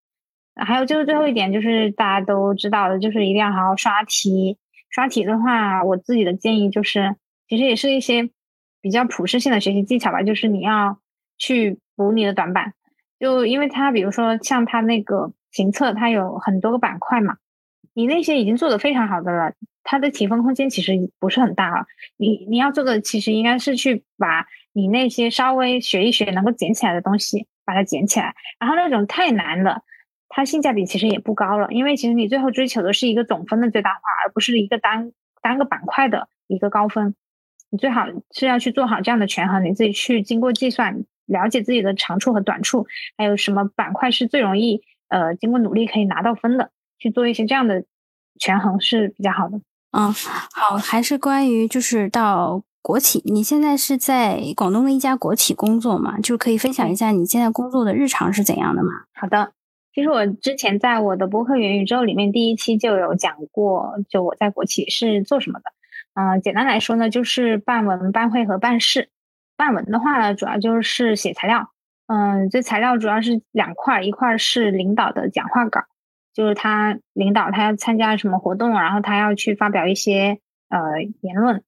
[0.54, 4.56] 还有就是最后一点，就是大家都知道的，就是一定要好好刷题。
[4.88, 7.16] 刷题的话，我自己的建议就是，
[7.48, 8.30] 其实也是一些。
[8.82, 10.98] 比较普适性的学习技巧吧，就是你要
[11.38, 12.74] 去补你的短板。
[13.18, 17.36] 就因为它，比如说像它那个行测，它有很多个板块嘛，
[17.94, 21.86] 你那些已经做的非常好的了，它的提分空间其实不是很大了。
[22.16, 28.34] 你你要做的其实应该是去把你那些稍微学一学能够捡起来的东西，把它捡起来。
[28.58, 29.82] 然后那种太难的，
[30.28, 37.14] 它性价比其实也不高了，因为其实你最后追求的是一个总分的最大化，而不是一个单单个板块的一个高分。
[37.72, 47.84] 你最好是要去做好这样的权衡，你自己去经过计算，了解自己的长处和短处，还有什么板块是最容易呃经过努力可以拿到分的，去做一些这样的
[48.38, 49.56] 权衡是比较好的。
[49.92, 50.12] 嗯，
[50.52, 56.20] 好，还是关于就是到国企，你现在是在广东的一家国企工作嘛？
[56.20, 58.90] 就可以分享一下你现在工作的日常是怎样的吗？
[59.14, 59.52] 好的，
[59.94, 65.64] 其实我之前在我的博客元宇宙里面第一期就有讲过，就我在国企是做什么的。
[66.14, 69.08] 嗯，简单来说呢，就是办文、办会和办事。
[69.56, 71.70] 办文的话呢，主要就是写材料。
[72.06, 75.82] 嗯，这材料主要是两块，一块是领导的讲话稿，
[76.34, 81.62] 就是他领导他要参加什么活动，然后他要去发表一些呃言论。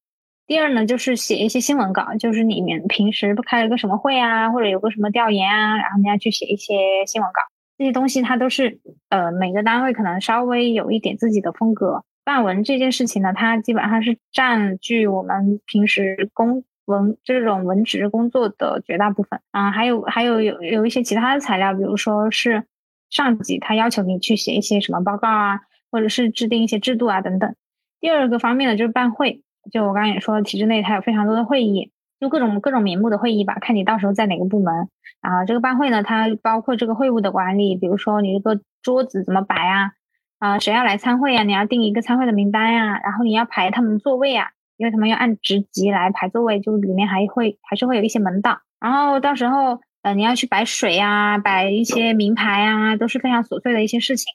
[0.45, 7.41] 第二呢，就是写一些新闻稿，就是里面平时不开了个什么会啊，或者有个什么调研啊，然后你要去写一些新闻稿。
[7.77, 8.79] 这些东西它都是
[9.09, 12.03] 呃每个单位可能稍微有一点自己的风格。
[12.25, 19.39] 办文这件事情呢，它基本上是占据我们平时公文这种文职工作的绝大部分。
[19.51, 22.63] 嗯，还有还有有有一些其他的材料，比如说是
[23.11, 25.59] 上级他要求你去写一些什么报告啊，
[25.91, 27.55] 或者是制定一些制度啊等等。
[27.99, 34.89] 第二个方面呢，就是办会，就我刚刚也说了，体制内它有非常多的会议，就各种各种名目的会议吧，看你到时候在哪个部门。
[35.21, 39.91] 啊，这个办会呢，它包括这个会务的管理，比如说你这个桌子怎么摆啊。
[40.39, 41.43] 啊，谁要来参会呀？
[41.43, 48.59] 你要定一个参会的名单呀，然后你要排他们座位啊，因为他们要按职级来排座位，就里面还会还是会有一些门道。
[48.79, 54.33] 然后到时候，呃，你要去摆水呀，摆一些名牌啊，都是非常琐碎的一些事情。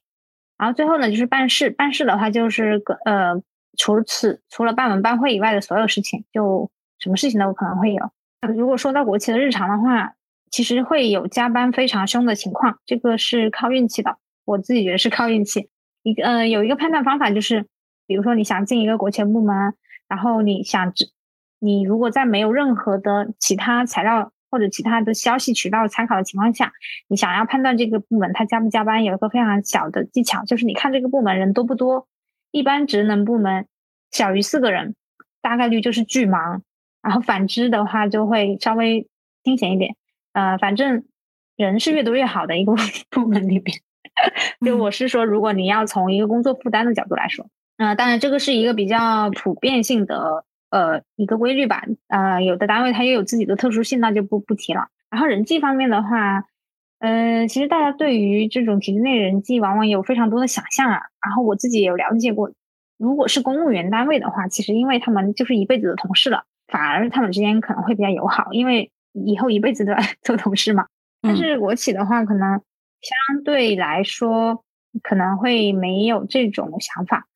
[0.58, 3.42] 然后最后呢，就是办事，办事的话就是个呃，
[3.78, 8.10] 除此除了办文办会以外的所有事情，就什么事情都可能会有。
[8.56, 10.14] 如果说到国企的日常的话，
[10.50, 14.16] 其实会有加班非常凶的情况，这个是靠运气的。
[14.46, 15.68] 我自己觉得是靠运气。
[16.02, 17.66] 一个呃，有一个判断方法就是，
[18.06, 19.74] 比如说你想进一个国企部门，
[20.08, 21.10] 然后你想知，
[21.58, 26.72] 你如果在没有任何的其他材料或者其他的消息渠道参考的情况下，
[27.08, 32.08] 你想要判断这个部门他加不加班，有一个非常小的技巧，就是你看这个部门人多不多。
[32.50, 33.66] 一般职能部门
[34.10, 34.96] 小于四个人，
[35.40, 36.62] 大概率就是巨忙。
[37.02, 39.08] 然后反之的话，就会稍微
[39.44, 39.96] 清闲一点。
[40.32, 41.04] 呃，反正
[41.56, 42.74] 人是越多越好的一个
[43.08, 43.78] 部门里边。
[44.64, 47.46] 就我是说，如果你要从一个工作负担的角度来说，
[47.78, 51.84] 呃，当然这个是一个比较普遍性的呃一个规律吧。
[52.08, 54.88] 呃，有的单位它也有自己的特殊性，那就不不提了。
[55.10, 56.44] 然后人际方面的话，
[56.98, 61.00] 呃，其实大家对于这种体制内人际往往有非常多的想象啊。
[61.24, 62.50] 然后我自己也有了解过，
[62.98, 66.44] 如果是公务员单位的话，其实因为他们就是一辈子的同事了。
[66.68, 70.86] 反而他们之间可能会比较友好，因为以后一辈子都要 做同事嘛。
[71.20, 72.60] 但是国企的话，可能
[73.02, 74.64] 相对来说
[75.02, 77.26] 可能会没有这种想法。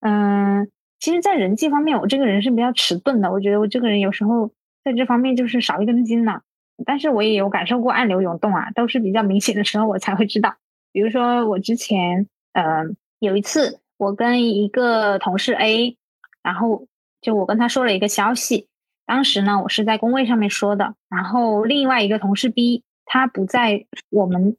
[0.00, 3.32] 嗯，其实，在人际方面，我这个人是比较迟钝的。
[3.32, 4.50] 我觉得我这个人有时候
[4.84, 6.40] 在这方面就是少一根筋呢。
[6.84, 10.56] 但是我也有感受过暗流涌动啊，都是比较明显的时候我才会知道。
[10.92, 15.96] 比如说我之前，嗯，有一次我跟一个同事 A，
[16.42, 16.86] 然后
[17.22, 18.68] 就我跟他说了一个消息。
[19.06, 24.56] 当时呢，我是在工位上面说的，然后另外一个同事 B 他不在我们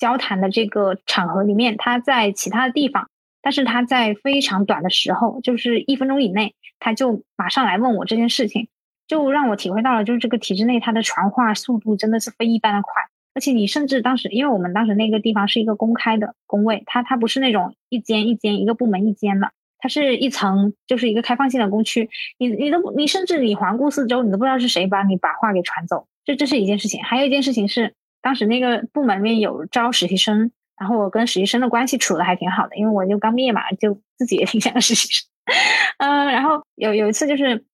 [0.00, 3.08] 交谈的这个场合里面，他在其他的地方，
[3.40, 8.66] 但是他在非常短的时候，就是一分钟以内，他就马上来问我这件事情，
[9.06, 12.90] 就让我体会到了，就是这个体制内它的传话速度真的是非一般的快，
[13.34, 19.52] 而且你甚至当时，因为我们当时那个地方是一个公开的工位，它它不是那种一间一间一个部门一间的。
[19.82, 27.02] 它是一层，就是一个开放性的工区，你你都你甚至你环顾四周，你都不知道是谁把你把话给传走，这这是一件事情。
[27.02, 35.28] 还有一件事情是，当时那个部门里面有招实习生，然后我跟实习生的关系处的还挺好的，因为我就刚毕业嘛，就自己也挺像个实习生。
[35.98, 37.64] 嗯，然后有有一次就是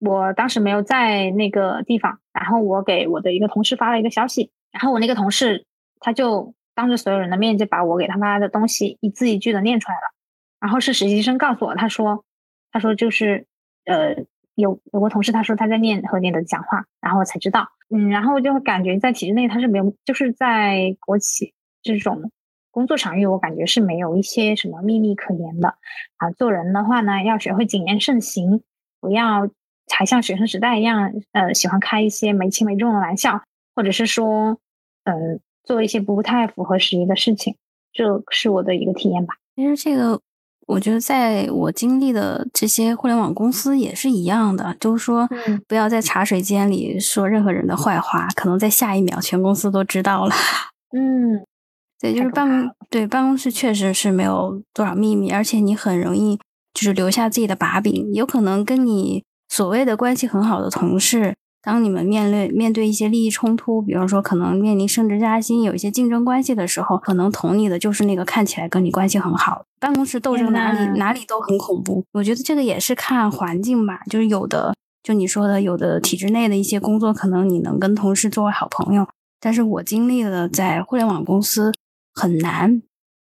[0.00, 5.64] 我当时没有在那个地方，然后我给我的一个同事发了一个消息，然后我那个同事
[6.00, 10.12] 他就当着所有人的面就把我给他发的东西一字一句的念出来了。
[10.60, 12.24] 然后是实习生告诉我，他说，
[12.70, 13.46] 他说就是，
[13.84, 14.14] 呃，
[14.54, 22.30] 有有个同事他说他在念何年的讲话，然后我才知道，嗯，然后我就会感觉在体制内他是没有，就是在国企这种
[22.70, 25.76] 工作场域，我感觉是没有一些什么秘密可言的
[26.16, 26.30] 啊。
[26.32, 28.62] 做人的话呢，要学会谨言慎行，
[29.00, 29.48] 不要
[29.90, 33.42] 还像学生时代一样，呃，喜欢开一些没轻没重的玩笑，
[33.74, 34.58] 或者是说，
[35.04, 37.56] 嗯，做一些不太符合时宜的事情，
[37.92, 39.36] 这是我的一个体验吧。
[39.56, 40.20] 其实这个。
[40.66, 45.28] 我觉得在我经历的这些互联网公司也是一样的，就是说，
[45.66, 50.34] 不要在茶水间里说任何人的坏话，可能在下一秒全公司都知道了。
[50.96, 51.44] 嗯，
[52.00, 56.38] 对，就是办公对办公室确实是没有多少秘密，而且你很容易
[56.72, 61.34] 就是留下自己的把柄，有可能跟你所谓的关系很好的同事。
[61.62, 69.64] 当你们面对面对一些利益冲突，比方说可能面临升职加薪、有一些竞争关系的时候，可能捅你的就是那个看起来跟你关系很好。
[69.78, 72.04] 办公室斗争哪里哪里都很恐怖。
[72.12, 79.06] 我觉得这个也是看环境吧，就是有的就你说的，有的体制内的一些工作，可能你能跟同事作为好朋友。
[79.40, 81.72] 但是我经历了在互联网公司
[82.12, 82.82] 很难，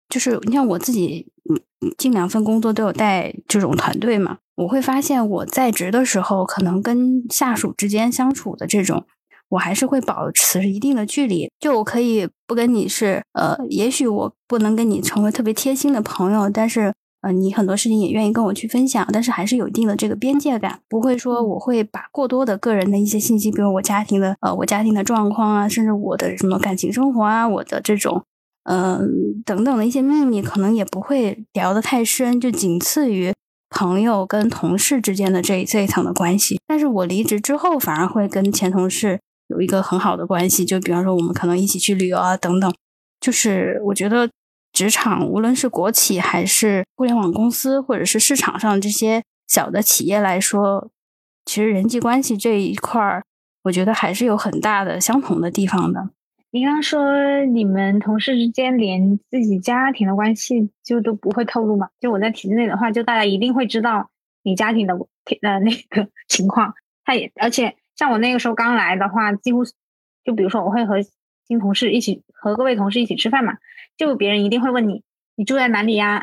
[0.09, 1.59] 就是你像我自己，嗯，
[1.97, 4.37] 近两份工作都有带这种团队嘛。
[4.55, 9.05] 我会发现我在职的时候，可能跟下属之间相处的这种，
[9.49, 11.51] 我还是会保持一定的距离。
[11.59, 16.91] 就我可以不跟你是，呃，也许我不能跟你成为特别贴心的朋友，但是，
[17.21, 28.23] 呃，你很多事情也愿意跟我去分享，但是还是有一定的这个边界感，不会说我会把过多的个人的一些信息，比如我家庭的，呃，我家庭的状况啊，甚至我的什么感情生活啊，我的这种，
[28.67, 33.33] 嗯，等等的一些秘密，可能也不会聊得太深，就仅次于。
[33.69, 42.73] 朋友跟同事之间的这这一层的关系，但是我离职之后反而会跟前同事有一个很好的关系，就比方说我们可能一起去旅游啊等等。
[43.19, 44.29] 就是我觉得
[44.71, 50.89] 职场无论是国企还是互联网公司，或者是市场上这些小的企业来说，
[51.43, 53.21] 其实人际关系这一块儿，
[53.63, 56.11] 我觉得还是有很大的相同的地方的。
[56.51, 61.89] 你刚刚说你们同事之间连自己家庭的关系就都不会透露嘛？
[61.99, 64.09] 就我在体制内的话，就大家一定会知道
[64.43, 64.93] 你家庭的
[65.41, 66.73] 呃那个 情况。
[67.03, 69.63] 他也而且像我那个时候刚来的话，几乎
[70.23, 70.95] 就比如说我会和
[71.47, 73.57] 新同事一起和各位同事一起吃饭嘛，
[73.97, 75.03] 就别人一定会问你
[75.35, 76.21] 你住在哪里呀？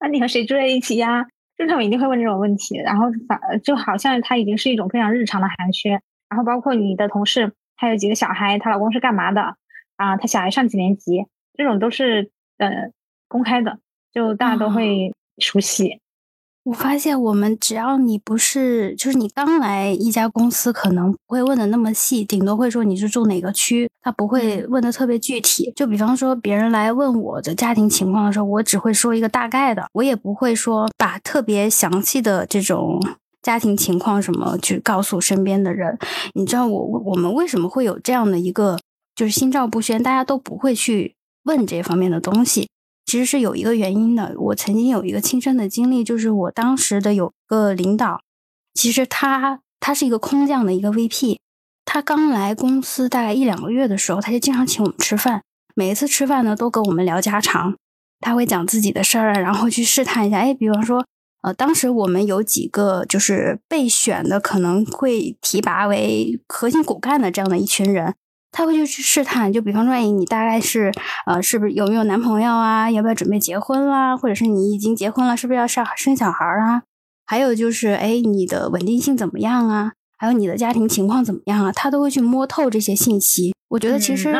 [0.00, 1.26] 那 你和谁住在一起呀？
[1.56, 6.00] 就他们一定会问这种问题，然后反就好像他已经是一种非常日常的寒暄。
[6.28, 9.56] 然后包括你的同事，他有几个小孩，她老公是干嘛的？
[9.96, 11.24] 啊，她小孩上几年级？
[11.54, 12.90] 这种都是呃
[13.26, 13.78] 公开的，
[14.12, 15.98] 就大家都会熟悉。
[16.64, 25.72] 我发现，我们只要你不是，就是你刚来一家公司，可能不会问的那么细，顶多会说你是住哪个区，他不会问的特别具体。
[25.74, 33.00] 就比方说，别人来问我的家庭情况的时候，我只会说一个大概的，我也不会说把特别详细的这种
[33.42, 35.98] 家庭情况什么去告诉身边的人。
[36.34, 38.78] 你知道我我们为什么会有这样的一个，
[39.14, 41.14] 就是心照不宣，大家都不会去
[41.44, 42.68] 问这方面的东西。
[43.06, 44.34] 其实是有一个原因的。
[44.38, 48.20] 我曾经有一个亲身的经历，就是我当时的有个领导，
[48.74, 51.38] 其实他他是一个空降的一个 VP，
[51.84, 55.42] 他刚来公司大概一两个月的时候，他就经常请我们吃饭，
[55.74, 57.74] 每一次吃饭呢都跟我们聊家常，
[58.20, 60.38] 他会讲自己的事儿，然后去试探一下。
[60.38, 61.04] 哎，比方说，
[61.42, 68.14] 呃，当时我们有几个就是被选的，可能会提拔为核心骨干的这样的一群人。
[68.52, 70.92] 他会就去试探，就比方说，哎，你大概是
[71.24, 72.90] 呃，是不是有没有男朋友啊？
[72.90, 74.16] 要不要准备结婚啦？
[74.16, 76.82] 或者是你已经结婚了，是不是要生生小孩啊？
[77.24, 79.92] 还有就是，哎，你的稳定性怎么样啊？
[80.18, 81.70] 还有你的家庭情况怎么样啊？
[81.70, 83.54] 他都会去摸透这些信息。
[83.68, 84.34] 我觉得其实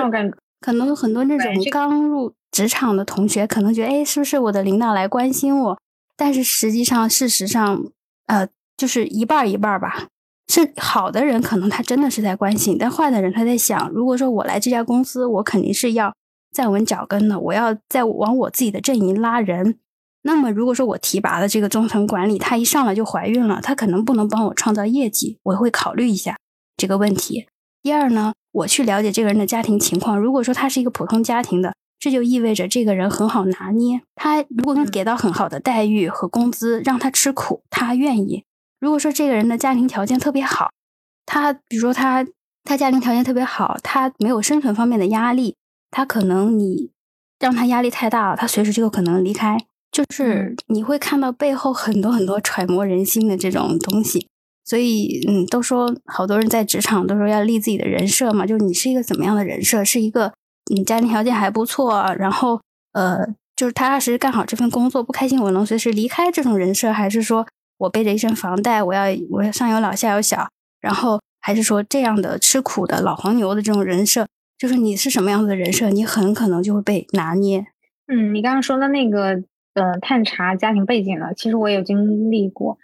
[0.61, 5.79] 可能很多那种刚入职场的同学可能觉得，哎，是不是我的领导来关心我？
[6.21, 7.83] 但是实际上，事实上，
[8.27, 8.47] 呃，
[8.77, 10.09] 就是一半一半吧。
[10.49, 16.13] 是好的人，可能他真的是在关心；但坏的人，他在想：如果说我来这家公司，我肯定是要
[16.53, 19.79] 站稳脚跟的，我要再往我自己的阵营拉人。
[20.25, 26.37] 那么，如果说我提拔的这个中层管理，他一上来就怀孕了，他可能不能帮我创造业绩，我会考虑一下
[26.77, 27.47] 这个问题。
[27.83, 30.19] 第二呢，我去了解这个人的家庭情况。
[30.19, 34.01] 如果说他是一个普通家庭的，这就意味着这个人很好拿捏。
[34.17, 38.45] 他如果能给到很好的待遇和工资，让他吃苦，他愿意。
[38.81, 40.71] 如果说这个人的家庭条件特别好，
[41.27, 42.27] 他比如说他
[42.65, 45.55] 他家庭条件特别好，他没有生存方面的压力，
[45.91, 46.91] 他可能你
[47.39, 49.59] 让他压力太大了，他随时就有可能离开。
[49.93, 54.27] 就是你会看到背后很多很多揣摩人心的这种东西。
[54.65, 59.85] 所以，嗯，都说好多人在职场都说要立自己的人设嘛，就是你是一个怎么样的人设？
[59.85, 60.33] 是一个
[60.71, 62.61] 你家庭条件还不错，然后
[62.93, 67.47] 呃，就是踏踏实实干好这份工作，不开心我能随时离开这种人设，还是说？
[67.81, 70.51] 我背着一身房贷，我要我要上有老下有小，
[70.83, 77.65] 然后还是说这样的吃苦的老黄牛的这种人设，就是你是什么样子的人设，你很可能就会被拿捏。
[78.07, 79.43] 嗯，你刚刚说的那个
[79.73, 82.77] 呃探查家庭背景了，其实我也有经历过。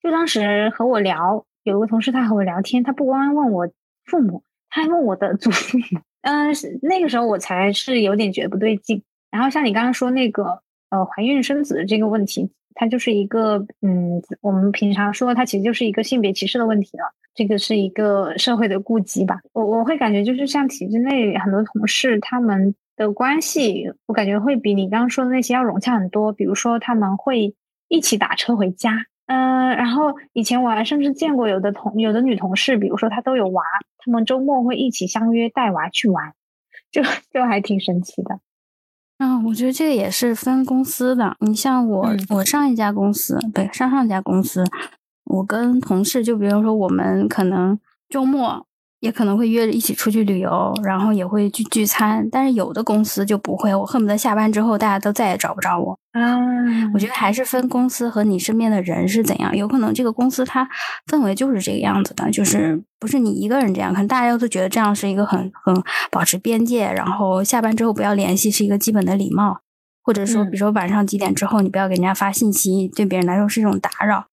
[0.00, 3.68] 就当时和我聊，有一个同事他和我聊天，他不光问我
[4.04, 6.00] 父母，他还问我的祖父母。
[6.24, 6.52] 嗯，
[6.82, 9.02] 那个时候我才是有点觉得不对劲。
[9.30, 10.60] 然后像你刚刚说那个
[10.90, 12.50] 呃怀孕生子的这个问题。
[12.76, 17.04] 它就是一个，嗯，我们平常说它其实就是一个性别歧视的问题了。
[17.32, 19.38] 这个是一个社会的顾忌吧。
[19.52, 26.32] 我我会感觉就是像体制内很多同事，他们的关系，我感觉会比你刚刚说的那些要融洽很多。
[26.32, 27.54] 比如说他们会
[27.86, 33.62] 一起打车回家，嗯，然后以前我还甚至见过有的同有的女同事，比如说她都有娃，
[34.04, 36.34] 他们周末会一起相约带娃去玩，
[36.90, 37.02] 就
[37.32, 38.40] 就还挺神奇的。
[39.18, 41.36] 嗯，我觉得这个也是分公司的。
[41.40, 44.64] 你像我，我上一家公司，对，上上家公司，
[45.24, 47.78] 我跟同事，就比如说我们可能
[48.08, 48.66] 周末。
[49.04, 56.38] 也可能会约着一起出去旅游，然后也会去聚餐，但是有的公司就不会，我恨不得下班之后大家都再也找不着我啊。
[56.94, 60.66] 我觉得还是分公司和你身边的人是怎样，有可能这个公司它
[61.06, 65.74] 氛围就是这个样子的，就是不是你一个人这样，可能大家都觉得这样是一个很很
[66.10, 69.60] 保持边界，然后下班之后不要联系是一个基本的礼貌，
[70.02, 74.24] 或者说比如说晚上几点之后你不要给人家发信息，对别人来说是一种打扰。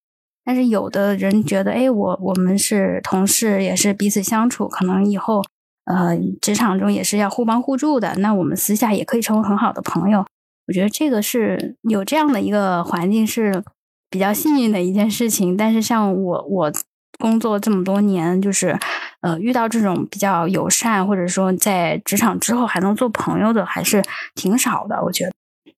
[0.43, 5.43] 但是有的人觉得，哎，我我们是同事，也是彼此相处，可能以后
[5.85, 8.15] 呃职场中也是要互帮互助的。
[8.15, 10.25] 那我们私下也可以成为很好的朋友。
[10.67, 13.63] 我觉得这个是有这样的一个环境是
[14.09, 15.55] 比较幸运的一件事情。
[15.55, 16.71] 但是像我我
[17.19, 18.77] 工作这么多年，就是
[19.21, 24.01] 呃遇到这种比较友善，或者说在职场之后还能做朋友的，还是
[24.33, 25.03] 挺少的。
[25.03, 25.31] 我觉得，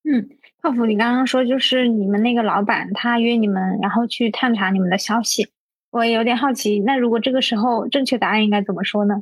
[0.09, 0.29] 嗯。
[0.63, 5.49] 泡芙，你刚刚说就是你们那个老板他约你们，然后去探查你们的消息，
[5.91, 6.79] 我也有点好奇。
[6.79, 9.15] 那如果这个时候正确答案应该怎么说呢？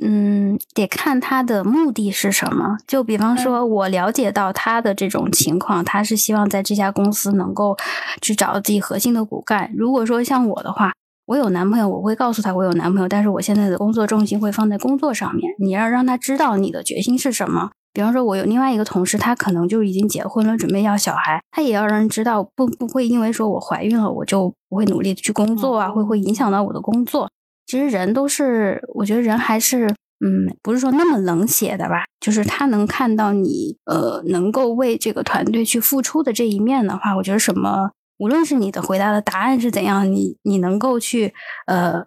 [0.00, 2.78] 嗯，得看他的目的是什么。
[2.86, 7.76] 就比方说，我了解到他的这种情况，他是希望在这家公司能够
[8.22, 9.72] 去找到自己核心的骨干。
[9.76, 10.92] 如果说像我的话，
[11.26, 15.52] 我有男朋友，我会告诉他我有男朋友，但是我现在的工作重心会放在工作上面。
[15.58, 17.72] 你要让他知道你的决心是什么。
[17.94, 27.30] 比方说，我有另外一个同事，他可能就已经结婚了，准备要小孩，他也要让人知道，不不会因为说我怀孕了，我就不会努力的去工作啊，会会影响到我的工作。
[27.66, 41.32] 其实人都是，我觉得人还是，嗯，不是说那么冷血的吧，就是他能看到你，呃，能够为这个团队去付出的这一面的话，我觉得什么无论是你的回答的答案是怎样，你你能够去
[41.66, 42.04] 呃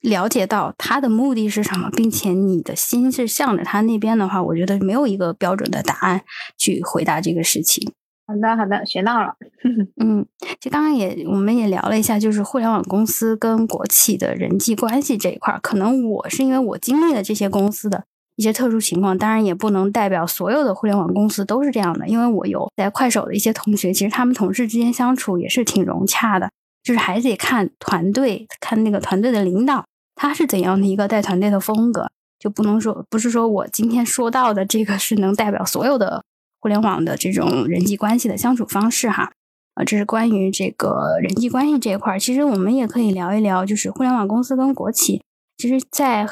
[0.00, 6.22] 了解到他的目的是什么，并且你的心是向着他那边的话，我觉得没有一个标准的答案
[6.56, 7.92] 去回答这个事情。
[8.26, 9.34] 好的，好的，学到了。
[10.00, 10.24] 嗯，
[10.60, 18.04] 就刚刚也我们也聊了一下，就是互联网公司跟国企的人际关系这一块儿，可能我是因为我经历了这些公司的。
[18.36, 22.08] 一些特殊情况，当然也不能代表所有的互联网公司都是这样的。
[22.08, 26.48] 因为我有在快手的一些同学，其实他们同事之间相处也是挺融洽的。
[26.82, 29.84] 就是还得看团队，看那个团队的领导
[30.20, 36.22] 他是怎样的一个带团队的风格，就不能说不是说我今天说到的这个是能代表所有的
[36.60, 39.32] 互联网的这种人际关系的相处方式哈。
[39.74, 42.20] 啊，这是关于这个人际关系这一块儿。
[42.20, 45.22] 其实我们也可以聊一聊，就是互联网公司跟国企，
[45.56, 46.28] 其实在。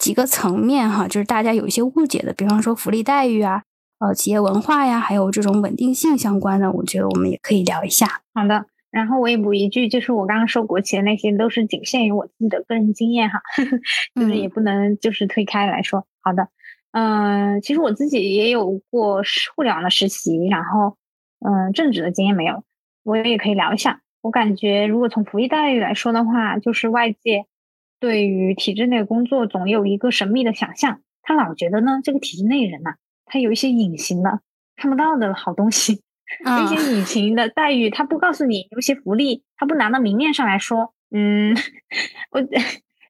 [0.00, 3.64] 几个层面哈，就是大家有一些误解的，比方说福利待遇啊，
[3.98, 8.22] 呃，企业文化呀，还有这种稳定性相关的，我觉得我们也可以聊一下。
[8.32, 13.40] 好的，然后我也补一句，就是我刚刚说国企的那些都是仅限于我自己的个人经验哈，
[14.14, 16.06] 就是也不能就是推开来说。
[16.20, 16.48] 好的，
[16.92, 19.22] 嗯，其实我自己也有过
[19.54, 20.96] 互联网的实习，然后
[21.38, 22.64] 嗯，正职的经验没有，
[23.04, 24.00] 我也可以聊一下。
[24.22, 27.46] 我感觉如果从福利待遇来说的话，就是外界。
[28.00, 31.02] 对于体制内工作，总有一个神秘的想象。
[31.20, 32.94] 他老觉得呢，这个体制内人呐，
[33.26, 34.40] 他有一些隐形的、
[34.74, 36.00] 看不到的好东西，
[36.64, 40.94] 一些隐形的待遇，他不告诉你；有些福利，他不拿到明面上来说。
[41.10, 41.54] 嗯，
[42.30, 42.40] 我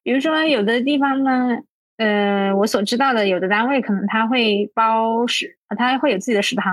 [0.02, 1.58] 比如说有的地方呢，
[1.98, 6.72] 呃，我所知道的，有的单位可能他会包食，他会有自己的食堂，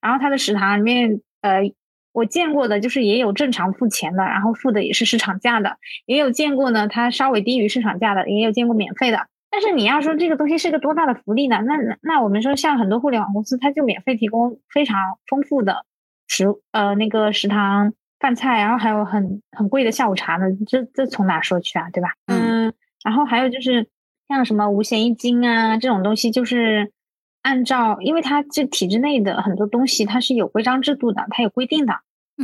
[0.00, 1.72] 然后他的食堂里面，呃。
[2.12, 9.28] 我见过的就是也有正常付钱的，然后付的也是市场价的，也有见过呢，它稍微低于市场价的，也有见过免费的。
[9.50, 11.60] 但是你要说这个东西是个多大的福利呢？
[11.64, 15.84] 那那我们说像很多互联网公司，它就免费提供非常丰富的
[16.28, 21.90] 食呃那个食堂饭菜，然后还有很很贵的下午茶呢，这这从哪说去啊？
[21.90, 22.10] 对吧？
[22.26, 22.72] 嗯。
[23.02, 23.88] 然后还有就是
[24.28, 26.92] 像什么五险一金啊这种东西，就是。
[27.40, 31.94] 按照，因为它这体制内的很多东西，它是有规章制度的，它有规定的。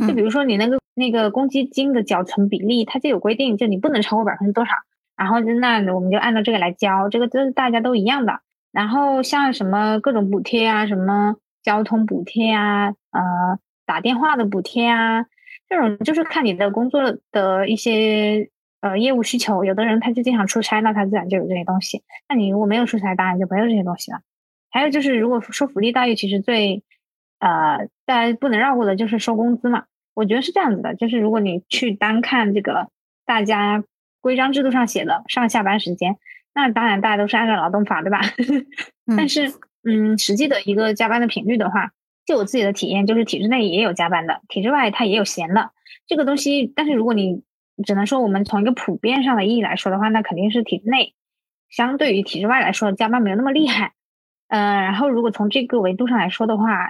[0.07, 4.71] 就比如说你那个那个公积金的缴存比例，它就有规定，就你不能超过百分之多少。
[5.15, 8.39] 然后那我们就按照这个来交，这个这是大家都一样的。
[8.71, 15.25] 然后像什么各种补贴啊，什么交通补贴啊，呃，打电话的补贴啊，
[15.69, 18.49] 这种就是看你的工作的一些
[18.81, 19.63] 呃业务需求。
[19.63, 22.03] 有的人他就经常出差，那他自然就有这些东西。
[22.27, 24.19] 那你如果没有出差，当然就没有这些东西了。
[24.69, 26.83] 还有就是，如果说福利待遇，其实最，
[27.39, 29.85] 呃，大家不能绕过的就是收工资嘛。
[30.13, 32.89] 我觉得是这样子的，就是如果你去单看这个
[33.25, 33.83] 大家
[34.21, 36.17] 规章制度上写的上下班时间，
[36.53, 38.19] 那当然大家都是按照劳动法，对吧？
[39.17, 39.51] 但是，
[39.83, 41.91] 嗯，实际的一个加班的频率的话，
[42.25, 45.71] 就我自己的体验，就是体制内也有加班的，体制外它也有闲的。
[46.07, 47.43] 这个东西，但是如果你
[47.85, 51.13] 只能说我们从一个普遍上的意义来说的话，那肯定是体制内
[51.69, 53.93] 相对于体制外来说加班没有那么厉害。
[54.47, 56.87] 嗯，然后如果从这个维度上来说的话，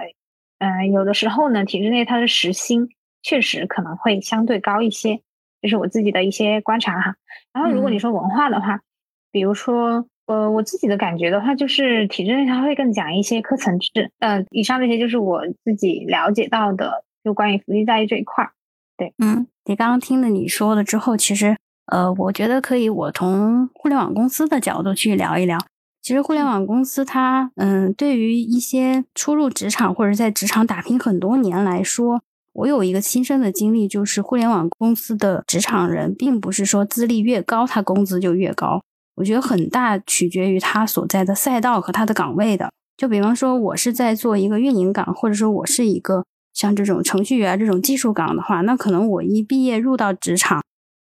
[0.58, 2.88] 嗯，有的时候呢，体制内它的时薪
[3.22, 5.20] 确实可能会相对高一些，
[5.60, 7.16] 这是我自己的一些观察哈。
[7.52, 8.80] 然后如果你说文化的话，
[9.30, 14.10] 比如说，呃，我自己的感觉的话，就是体制内它会更讲一些科层制。
[14.18, 18.50] 呃，以上这些就是我自己了解到的，就关于福利待遇这一块儿。
[18.96, 21.56] 对，嗯，你刚刚听了你说了之后，其实，
[21.86, 25.58] 呃，我觉得可以，我从互联网公司的角度去聊一聊。
[26.02, 32.22] 其实互联网公司它，嗯，对于一些初入职场或者在职场打拼很多年来说，
[32.52, 38.82] 我有一个亲身的经历，就是互联网公司的职场人，并不是说资历越高，他工资就越高。
[39.16, 42.70] 我觉得很大取决于他所在的赛道和他的岗位的。
[42.96, 50.62] 就比方说，我是在做一个运营岗，或者说我是一个像这种程序员这种技术岗的话，那可能我一毕业入到职场。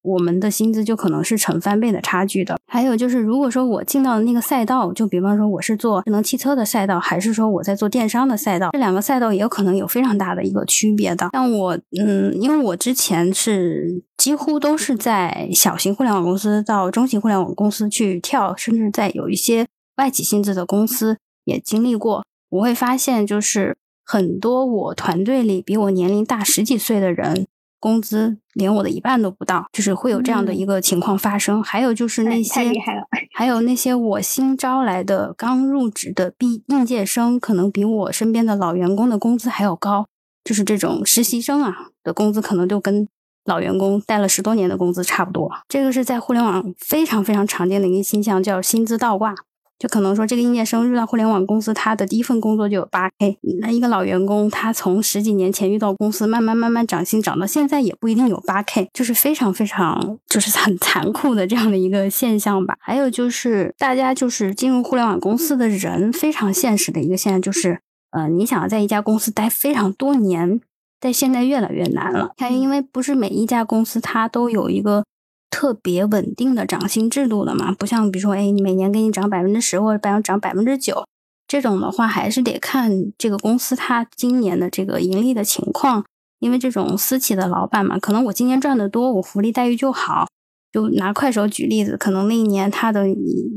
[0.07, 2.57] 我们的薪资就可能是成翻倍的差距的。
[2.65, 11.29] 还有就是，如果说我进到的那个赛道，就比方说我是做智能汽车的赛道，还是说我在做电商的赛道，这两个赛道也有可能有非常大的一个区别的。
[11.33, 22.23] 像我，嗯，因为我之前是几乎都是在小型互联网公司到中型互联网公司去跳，甚至在有一些外企性质的公司也经历过。
[22.49, 27.45] 我会发现，就是很多我团队里比我年龄大十几岁的人。
[27.79, 31.61] 工资连我的一半都不到，就是会有这样的一个情况发生。
[31.61, 32.71] 还有就是那些，
[33.33, 40.05] 还有那些我新招来的刚入职的毕应届生，可能比我身边的老员工的工资还要高。
[40.43, 43.05] 就是这种实习生啊的工资，可能就跟
[43.43, 45.51] 老员工待了十多年的工资差不多。
[45.67, 49.35] 这个是在互联网非常非常常见的一个现象，叫薪资倒挂。
[49.79, 53.37] 就可能说这个应届生入到互联网公司，他的第一份工作就有八 K。
[53.61, 62.75] 那一个老员工，他从十几年前遇到公司，慢慢慢慢涨薪，涨到现在也不一定有八 K，就是非常非常就是很残酷的这样的一个现象吧。
[62.79, 67.79] 还有就是大家就是进入互联网公司的人，非常现实的一个现象就是，
[68.11, 70.59] 呃，你想要在一家公司待非常多年，
[70.99, 72.31] 但现在越来越难了。
[72.35, 75.03] 它因为不是每一家公司它都有一个。
[75.49, 81.05] 特别稳定的涨薪制度的嘛，不像比如说，哎，每年给你涨百分之十或者百分涨百分之九，
[81.47, 86.05] 这种的话还是得看这个公司它今年的这个盈利的情况。
[86.39, 90.27] 因为这种私企的老板嘛，可能我今年赚的多，我福利待遇就好。
[90.71, 93.07] 就拿快手举例子，可能那一年他的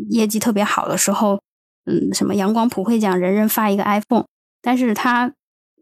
[0.08, 1.38] 业绩特别好的时候，
[1.84, 4.24] 嗯，什么阳光普惠奖，人人发一个 iPhone。
[4.62, 5.30] 但是他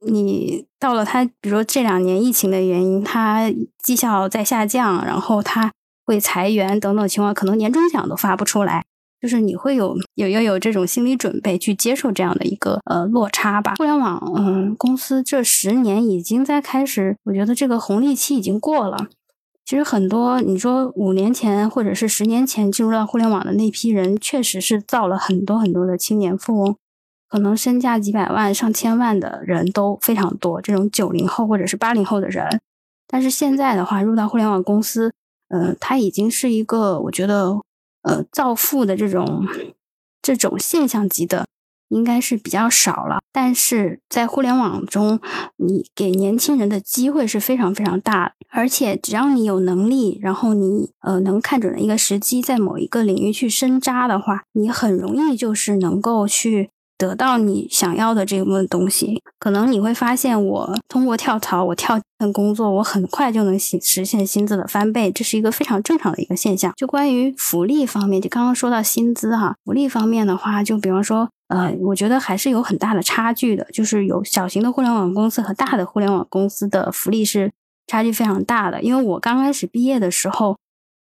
[0.04, 3.48] 你到了他，比如说这两年疫情的原因，他
[3.80, 5.70] 绩效在下降，然后他。
[6.08, 8.82] 会裁员等等情况，可能年终奖都发不出来，
[9.20, 13.74] 就是你会有有要有这种心理准备去接受这样的一个呃落差吧。
[13.76, 19.08] 互联网嗯公司这十年已经在开始，我觉得这个红利期已经过了。
[19.66, 26.74] 其实很多你说五年前或者是十年前进入到互联网的那批人，确实是造了很多很多的青年富翁，
[27.28, 30.62] 可能身价几百万上千万的人都非常多。
[30.62, 32.58] 这种九零后或者是八零后的人，
[33.06, 35.12] 但是现在的话，入到互联网公司。
[35.48, 37.60] 呃，它已经是一个我觉得，
[38.02, 39.46] 呃，造富的这种
[40.22, 41.46] 这种现象级的，
[41.88, 43.18] 应该是比较少了。
[43.32, 45.20] 但是在互联网中，
[45.56, 56.70] 你给年轻人的机会是非常非常大，而且只要你有能力，然后你呃能看准了一个时机，在某一个领域去深扎的话，你很容易就是能够去。
[56.98, 66.72] 得到你想要的这部分东西，可能你会发现，我通过跳槽，我跳份工作，我很快就能实实现薪资的翻倍，这是一个非常正常的一个现象。
[66.76, 77.52] 就关于福利方面，就刚刚说到薪资哈，福利方面的话，就比方说，呃，我觉得还是有很大的差距的，就是有小型的互联网公司和大的互联网公司的福利是
[77.86, 78.82] 差距非常大的。
[78.82, 80.56] 因为我刚开始毕业的时候，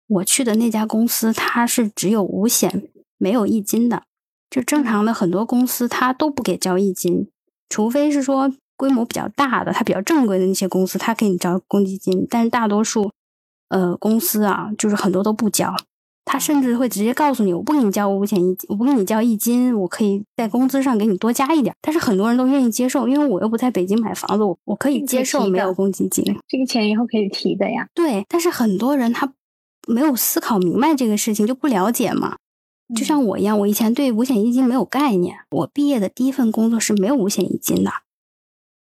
[0.08, 2.84] 我去的那家公司，它是只有五险
[3.18, 4.04] 没有一金的。
[4.50, 7.30] 就正常的很多公司，它都不给交一金，
[7.70, 12.26] 除非是说规模比较大的，它比较正规的那些公司，它给你交公积金。
[12.30, 13.12] 但是大多数，
[13.70, 15.76] 呃，公司啊，就是很多都不交，
[16.24, 21.76] 他甚至会直接告诉你，我不给你交五险一，我不给你交一金，我可以在工资上给你多加一点。
[21.82, 27.88] 但是很多人都愿意接受，因为我又不在北京买房子，我我可以接受没有公积金，这个钱以后可以提的呀。
[27.94, 29.34] 对，但是很多人他
[29.88, 32.38] 没有思考明白这个事情，就不了解嘛。
[32.96, 35.40] 就像我一样，我以前对五险一金没有概念。
[35.50, 37.92] 我毕业的第一份工作是没有五险一金的，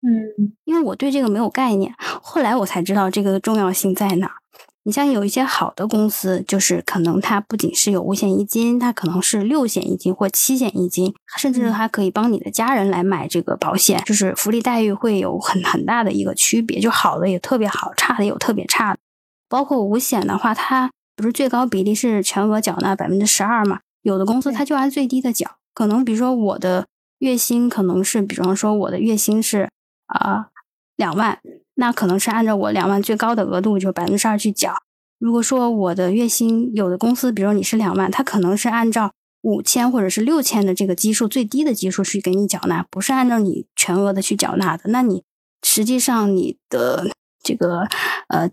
[0.02, 1.94] 嗯，因为我对这个没有概念。
[1.98, 4.36] 后来我才知道这个的重要性在哪。
[4.84, 16.80] 你像有一些好的公司，就是可能它不仅是有五险一金，它可能是六险一金或七险一金，甚至还可以帮你的家人来买这个保险，就是福利待遇会有很很大的一个区别。
[16.80, 18.98] 就好的也特别好，差的有特别差的。
[19.48, 23.80] 包括五险的话，它不是最高比例是全额缴纳百分之十二嘛？
[24.08, 26.86] 有的公司它就按最低的缴，可能比如说我的
[27.18, 29.68] 月薪可能是，比方说我的月薪是
[30.06, 30.48] 啊
[30.96, 31.38] 两万，
[31.74, 34.72] 那可能是按照我两万最高的额度就百分之十二去缴。
[35.18, 44.90] 如果说我的月薪有的公司，比如说你是两万，它可能是按照五千或者是六千的这个基数最低的基数去给你缴纳，不是按照你全额的去缴纳的。
[44.90, 45.22] 那你
[45.62, 47.10] 实际上你的
[47.42, 47.86] 这个
[48.28, 48.48] 呃。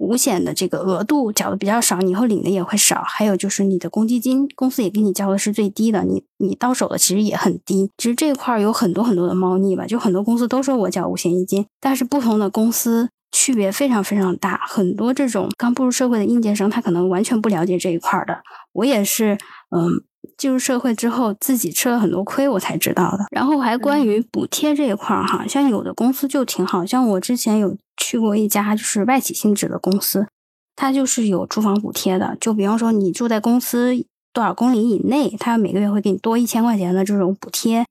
[0.00, 3.02] 五险的这个额度缴的比较少，你以后领的也会少。
[3.06, 7.90] 还有就是你的公积金，公司也给你交的是最低的，你你到手的其实也很低。
[7.98, 14.62] 其实这块儿有很多很多的猫腻吧，就很多公司都说我缴五险一金，但是不同的公司区别非常非常大。
[14.66, 18.38] 很多这种刚步入社会的应届生，他可能完全不了解这一块的。
[18.72, 19.36] 我也是，
[19.76, 20.02] 嗯，
[20.40, 23.26] 进入社会之后自己吃了很多亏，我才知道的。
[23.30, 27.76] 然后还关于补贴这一块儿哈，像有的公司就挺好，像我之前有。
[28.02, 30.26] 去过一家就是外企性质的公司，
[30.74, 32.36] 它就是有住房补贴的。
[32.40, 33.94] 就比方说你住在公司
[34.32, 37.84] 多少公里以内，它每个月会给你多一千块钱的这种补贴。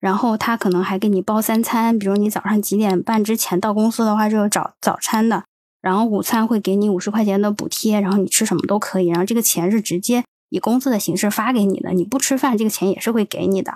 [0.00, 5.44] 然后他可能还给你包三餐，比如你早上几点半之前到公司的话，就有早早餐的。
[5.82, 9.08] 然后午餐会给你五十块钱的补贴，然后你吃什么都可以。
[9.08, 13.72] 然后这个钱是直接以工资的形式发给你的，你不吃饭这个钱也是会给你的。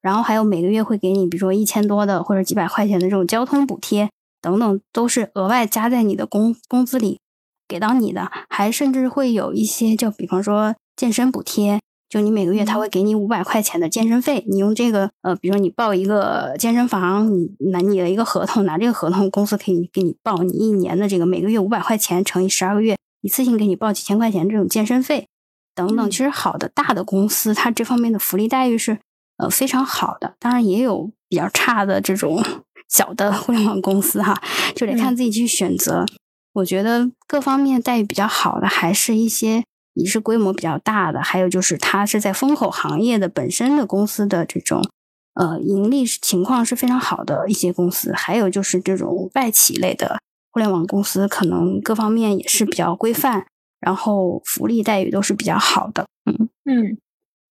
[0.00, 4.08] 然后还有每个月会给你，比如说一千多的或者几百块钱的这种交通补贴。
[4.40, 7.20] 等等，都是额外加在你的工工资里
[7.68, 25.28] 给到你的，还甚至会有一些，就比方说健身补贴，就你每个月他会给你五百块钱的健身费，你用这个，呃，比如说你报一个健身房，你拿你的一个合同，拿这个合同，公司可以给你报你一年的这个每个月五百块钱乘以十二个月，一次性给你报几千块钱这种健身费，
[25.74, 26.10] 等等。
[26.10, 28.98] 其实好的大的公司，它这方面的福利待遇是
[29.38, 30.34] 呃非常好的。
[30.38, 32.44] 当然也有比较差的这种
[32.88, 34.40] 小的互联网公司哈，
[34.74, 36.04] 就得看自己去选择。
[36.54, 39.64] 我觉得各方面待遇比较好的，还是一些
[39.94, 44.82] 也是规模比较大的，还有就是它是在风口行业的本身的公司的这种
[45.34, 50.18] 呃盈利情况是非常好的一些公司，还有就是这种外企类的
[50.50, 53.46] 互联网公司，可能各方面也是比较规范，
[53.82, 56.06] 然后福利待遇都是比较好的。
[56.24, 56.98] 嗯嗯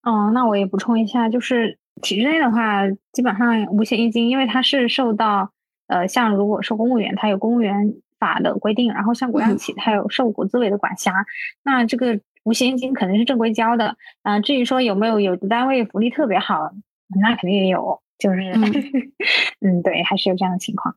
[0.01, 5.51] 哦，那我也补充一下，就是体制内的话，基本上五险一金，因为它是受到
[5.87, 7.93] 呃，像如果说公务员，它有公务员。
[8.21, 11.25] 法的规定，然后像国央企，它有受国资委的管辖，
[11.63, 13.97] 那这个五险一金肯定是正规交的。
[14.21, 16.71] 啊，至于说有没有有的单位福利特别好，
[17.19, 18.53] 那肯定也有，就是，
[19.65, 20.95] 嗯，对，还是有这样的情况。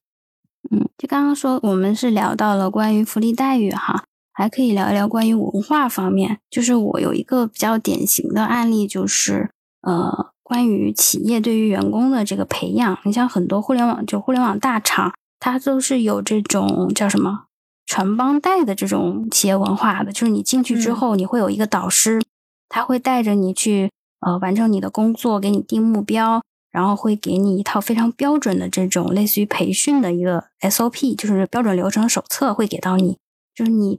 [0.71, 4.05] 嗯，就刚刚说我们是聊到了关于福利待遇哈，
[4.35, 6.39] 还可以聊一聊关于文化方面。
[6.51, 12.99] 就是我有一个比较典型的案例，就是呃，关于企业对于员工的这个培养。
[13.05, 15.15] 你像很多互联网就互联网大厂。
[15.41, 17.45] 它都是有这种叫什么
[17.85, 22.23] 传帮带的这种企业文化的，就是你进去之后，你会有一个导师，
[22.67, 26.41] 他会带着你去呃完成你的工作，给你定目标，
[26.73, 33.19] 然后会给你一套非常标准的这种类似于培训的一个 SOP，就是标准流程手册会给到你，
[33.55, 33.99] 就是你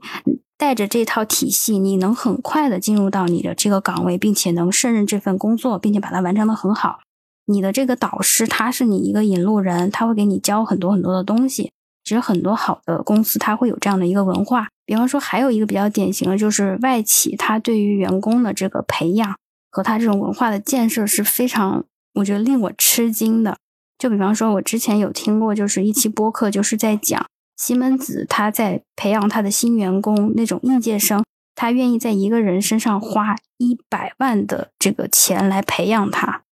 [0.58, 7.00] 带着这套体系，你能很快的进入到你的这个岗位，并且能胜任这份工作，并且把它完成的很好。
[7.46, 11.70] 你的这个导师，他是你一个引路人，他会给你教很多很多的东西。
[12.04, 14.68] 其实很多好的公司，它会有这样的一个文化。
[14.84, 19.36] 比方说，还有一个比较典型的就是外企，它对于员工的这个培养
[19.72, 21.84] 和他这种文化的建设是非常，
[22.14, 23.56] 我觉得令我吃惊的。
[23.98, 27.26] 就比方说，我之前有听过，就是一期播客，就是在讲
[27.56, 36.42] 西门子他在培养他的新员工那种应届生，他愿意在一个人身上花一百万的这个钱来培养他。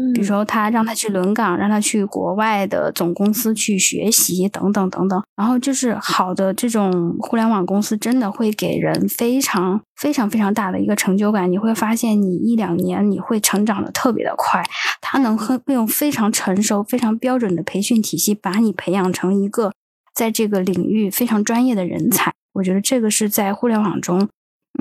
[0.00, 5.20] 嗯比如说，他让他去轮岗，让他去国外的总公司去学习，等等等等。
[5.36, 11.50] 然后就是好的这种互联网公司，真的会给人非常非常非常大的一个成就感。
[11.50, 14.62] 你会发现，你一两年你会成长的特别的快。
[15.00, 19.72] 他能很用非常成熟、非常标准的培训体系，把你培养成一个
[20.14, 22.32] 在这个领域非常专业的人才。
[22.54, 24.28] 我觉得这个是在互联网中，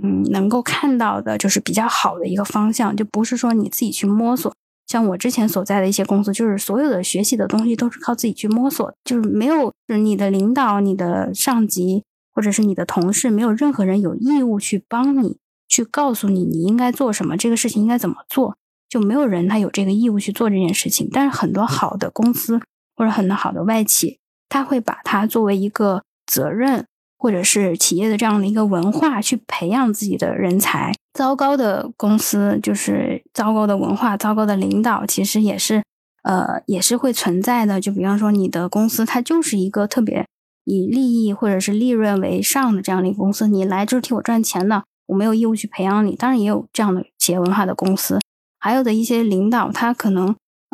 [0.02, 4.54] 嗯，能够看到的，就是比较好的一个方向，就不是说你自己去摸索。
[4.88, 12.04] 像我之前所在的一些公司，就是所有的学习的东西都是靠自己去摸索，就是没有你的领导、你的上级
[12.34, 18.58] 或者是你的同事，没有任何人有义务去帮你去告诉你你应该做什么，这个事情应该怎么做，
[18.90, 21.08] 就没有人他有这个义务去做这件事情。
[21.12, 22.60] 但是很多好的公司
[22.96, 24.19] 或者很多好的外企，
[24.50, 26.86] 他会把它作为一个责任。
[27.22, 35.84] 或者是企业的这样的一个文化去培养自己的人才，糟糕的公司就是糟糕的文化，糟糕的领导，其实也是
[36.24, 37.82] 呃也是会存在的。
[37.82, 40.26] 就比方说，你的公司它就是一个特别
[40.64, 46.16] 以利益或者是利润为上的这样的一个公司，你来就是替我赚钱的，我没有义务去培养你。
[46.16, 48.18] 当然也有这样的企业文化的公司，
[48.62, 50.34] 还有的一些领导他可能。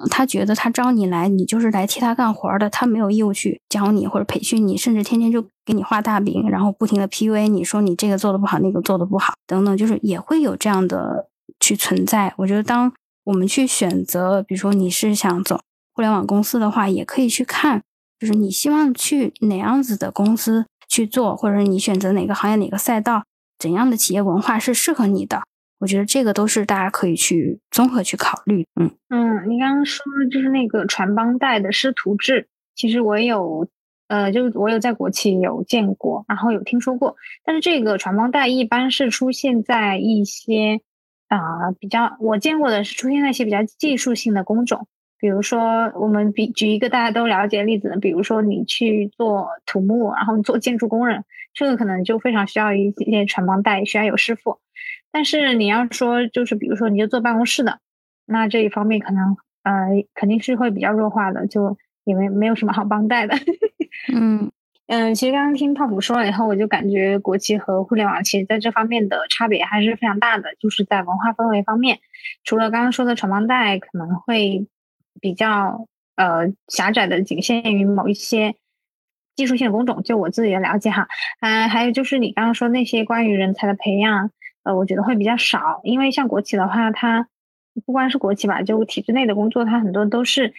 [0.10, 11.30] 他觉得他招你来，你就是来替他干活的，他没有义务去教你或者培训你，甚至天天就给你画大饼，然后不停的 PUA 你说你这个做的不好，那个做的不好，等等，就是也会有这样的
[11.60, 12.34] 去存在。
[12.38, 12.92] 我觉得，当
[13.24, 15.62] 我们去选择，比如说你是想走
[15.94, 17.82] 互联网公司的话，也可以去看，
[18.20, 23.24] 就是你希望去哪样子的公司去做，或者你选择哪个行业哪个赛道，
[23.58, 25.44] 怎样的企业文化是适合你的。
[25.80, 28.66] 我觉得这个都是大家可以去综合去考虑。
[28.80, 33.68] 嗯嗯，你刚刚说就是那个传帮带的师徒制，其实我有
[34.08, 37.16] 呃，就是我有在国企有见过，然后有听说过。
[37.44, 40.80] 但是这个传帮带一般是出现在一些
[41.28, 44.88] 啊比较我见过的是出现在一些比较技术性的工种，
[45.20, 54.60] 比如说我们比举一个大家都了解的例子，比如说你去做土木，然后做建筑工人，这个可能就非常需要一些传帮带，需要有师傅。
[55.16, 57.80] 但是你要说，就是比如说，你就坐办公室的，
[58.26, 63.34] 那这一方面可能呃肯定是会比较弱化的，就也没没有什么好帮带的。
[64.14, 64.52] 嗯
[64.88, 72.00] 嗯，其实刚刚听泡芙说了以后，我就感觉国企和互联网其实在这方面的差别还是非常大的，就是在文化氛围方面，
[72.44, 74.68] 除了刚刚说的传帮带可能会
[75.22, 75.88] 比较
[76.18, 78.56] 呃狭窄的仅限于某一些
[79.38, 81.08] 技术性的工种，就我自己的了解哈，
[81.40, 84.30] 嗯，还有就是你刚刚说那些关于人才的培养。
[84.66, 87.30] 呃，我觉得会比较少，因为像国企的话，它
[87.86, 90.54] 不光是国企吧，就体制内的工作，它很多都是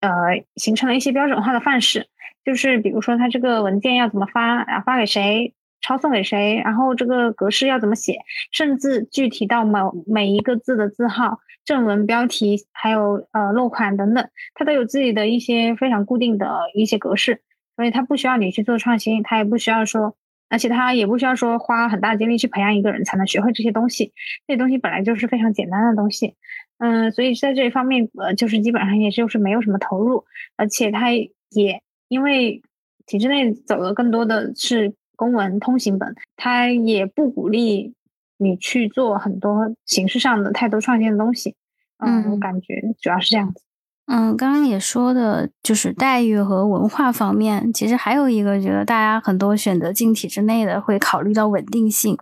[0.00, 0.10] 呃
[0.56, 2.08] 形成了一些标准化的范式，
[2.44, 8.18] 就是比如说它这个文件要怎么发，然后发给谁，抄送给谁，然后这个格式要怎么写，
[8.50, 17.42] 甚至具体到某每一个字的字号、正文、标题，还有呃落款等等，它都有自己的一些非常固定的一些格式，
[17.76, 20.16] 所以它不需要你去做创新，它也不需要说，
[20.52, 24.12] 而且他也不需要说花很大精力去培养一个人才能学会这些东西，
[24.46, 26.36] 这些东西本来就是非常简单的东西，
[26.78, 30.24] 嗯，所以在这一方面，呃，就是基本上也就是没有什么投入，
[30.56, 32.62] 而且他也因为
[33.06, 34.94] 体制内走的更多的是。
[35.14, 37.94] 公文通行本，他也不鼓励
[38.38, 41.54] 你去做很多形式上的太多创新的东西。
[41.98, 43.62] 嗯，我感觉主要是这样子。
[44.06, 52.18] 嗯，刚刚也说的就是待遇和文化方面，其实还有一个，觉得大家很多选择进体制内的会考虑到稳定性，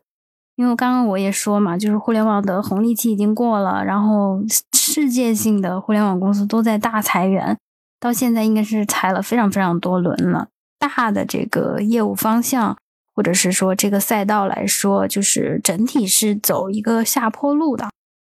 [0.56, 7.56] 因为刚刚我也说嘛，就是互联网的红利期已经过了，然后世界性的互联网公司都在大裁员，
[7.98, 12.76] 到现在应该是裁了非常非常多轮了，大的这个业务方向。
[13.12, 17.90] 或者是说这个赛道来说，就是整体是走一个下坡路的，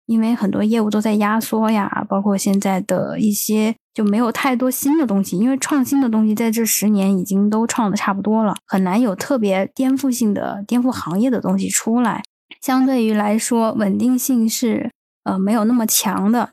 [0.05, 12.23] 因为很多业务都在压缩呀，包括现在的一些就没有太多新的东西，因为创新的东西在这十年已经都创的差不多了，很难有特别颠覆性的、颠覆行业的东西出来。
[12.61, 14.91] 相对于来说，稳定性是
[15.23, 16.51] 呃没有那么强的，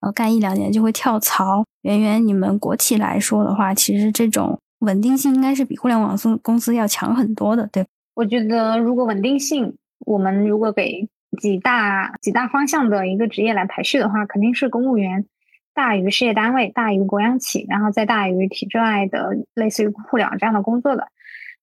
[0.00, 1.64] 呃干一两年就会跳槽。
[1.82, 4.58] 圆圆，你们国企来说的话，其实这种。
[4.82, 7.86] 稳定性应该是比互联网公公司要强很多的，对。
[8.14, 11.08] 我觉得，如果稳定性，我们如果给
[11.40, 15.26] 几大几大方向的一个职业来排序的话，肯定是公务员
[15.74, 21.08] 大于事业单位，大于国央企，然后再大于体制外的类似于互联网这样的工作的。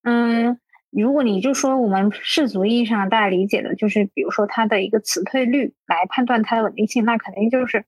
[0.02, 0.58] 嗯，
[0.90, 7.84] 如果你就说我们世俗意义上大家理解的，就是比如说它的一个辞退率来判断它的稳定性，那肯定就是。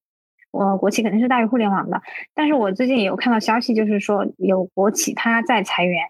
[0.55, 2.03] 我国企肯定是大于互联网的，
[2.35, 6.09] 但是我最近也有看到消息，就是说有国企它在裁员。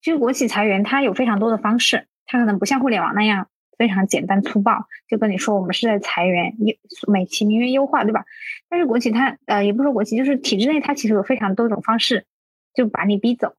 [0.00, 3.48] 其实国企裁员它有非常多的方式，它可能不像互联网那样
[3.80, 6.74] 非常简单粗暴，就跟你说我们是在裁员，优
[7.10, 8.26] 美其名曰优化，对吧？
[8.68, 12.26] 但是国企它呃也不说国企，就是体制内它其实有非常多种方式
[12.74, 13.54] 就把你逼走，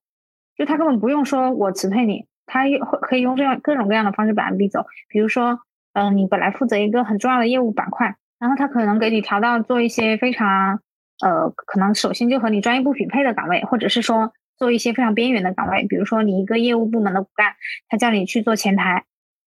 [0.56, 4.86] 就他根本不用说我辞退你，他会可以用这样各种各样的方式把你逼走。
[5.10, 5.60] 比如说，
[5.94, 8.16] 嗯，你本来负责一个很重要的业务板块。
[8.40, 10.80] 然后他可能给你调到做一些非常，
[11.24, 17.54] 呃，可能首先就和你专业不匹配的岗位，或者是说做一些非常边缘的岗位，比如说你一个业务部门的骨干，
[17.88, 19.04] 他叫你去做前台，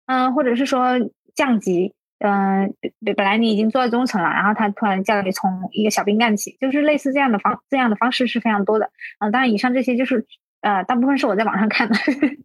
[0.07, 0.99] 嗯，或者是说
[1.35, 2.75] 降级，嗯，
[3.05, 10.27] 本本来你已经做到中层了，然后他突然叫你从一个小兵干起，就是类似这样的方这样的方式是非常多的，嗯，当然以上这些就是
[10.61, 11.95] 呃大部分是我在网上看的，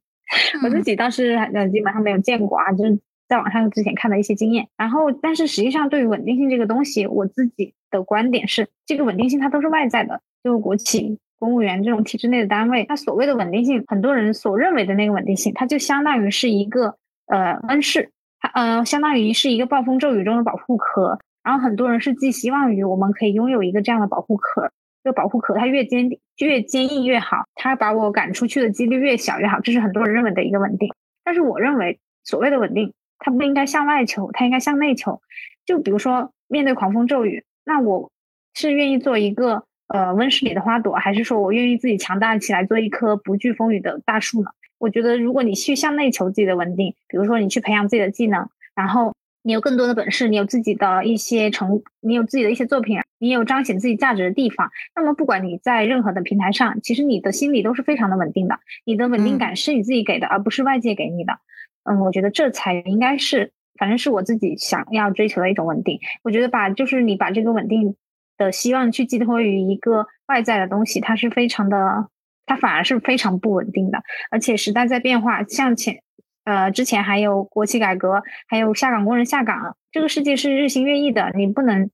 [0.64, 3.00] 我自己倒是呃基本上没有见过啊，就是。
[3.30, 16.98] 在网上之前看的一些经验，然后，但是实际上对于稳定性这个东西，我自己的观点是，这个稳定性它都是外在的，就国企、公务员这种体制内的单位，它所谓的稳定性，很多人所认为的那个稳定性，它就相当于是一个
[17.30, 24.72] 呃温室，它呃相当于是一个暴风骤雨中的保护壳，然后很多人是寄希望于我们可以拥有一个这样的保护壳，
[25.04, 32.94] 这个保护壳它越坚定越坚硬越好，它把我赶出去的几率越小越好，这是很多人认为的一个稳定，但是我认为所谓的稳定。
[33.22, 35.22] 它不应该向外求，它应该向内求。
[35.66, 38.10] 就比如说，面对狂风骤雨，那我
[38.54, 44.52] 是愿意做一个呃温室里的花朵，还是说我愿意自己强大起来，做一棵不惧风雨的大树呢？
[44.80, 49.14] 我觉得，如果你去向内求自己的稳定，比如说你去培养自己的技能，然后
[49.44, 58.60] 你有更多的本事，你有自己的一些成，你有自己的一些作品，你有彰显自己价值的地方，那么不管你在任何的平台上，其实你的心理都是非常的稳定的。
[58.86, 61.40] 你的稳定感是你自己给的，而不是外界给你的。
[61.84, 66.00] 嗯，我觉得这才应该是，反正是我自己想要追求的一种稳定。
[66.24, 67.96] 我觉得把就是你把这个稳定
[68.38, 72.08] 的希望去寄托于一个外在的东西，它是非常的，
[72.50, 74.02] 它反而是非常不稳定的。
[74.30, 76.02] 而且时代在变化，像前
[76.44, 81.90] 呃之前还有国企改革，还有下岗工人下岗，这个世界是日新月异的，你不能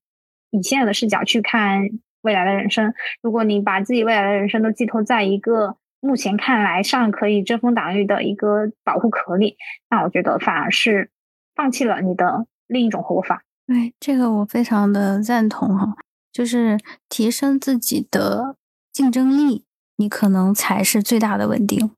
[0.50, 1.82] 以现在的视角去看
[2.22, 2.94] 未来的人生。
[3.22, 5.78] 如果你把自己未来的人生都寄托在一个。
[6.02, 9.58] 目前看来尚可以遮风挡雨的一个保护壳里，
[9.90, 11.10] 那我觉得反而是
[11.56, 13.42] 放弃了你的另一种活法。
[13.66, 15.96] 对，这个我非常的赞同哈，
[16.32, 16.78] 就是
[17.10, 18.56] 提升自己的
[18.94, 19.66] 竞争力，
[19.98, 21.92] 你可能才是最大的稳定。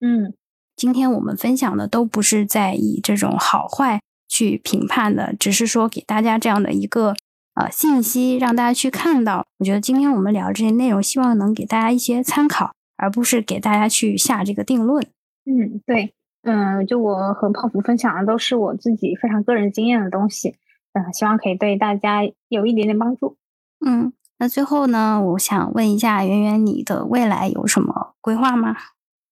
[0.00, 0.34] 嗯，
[0.74, 7.14] 今天我们分享的都不是在以这种好坏去评判的，只是说给大家这样的一个
[7.54, 9.44] 呃信息，让大家去看到。
[9.58, 12.72] 我觉得今天我们聊这些内容，希望能给大家一些参考。
[12.98, 15.06] 而不是给大家去下这个定论。
[15.44, 20.54] 嗯，对，嗯，就我和泡芙分享的都是我自己非常个人经验的东西，
[20.94, 23.36] 嗯，希望可以对大家有一点点帮助。
[23.84, 28.76] 嗯，那最后呢，我想问一下圆圆，你的未来有什么规划吗？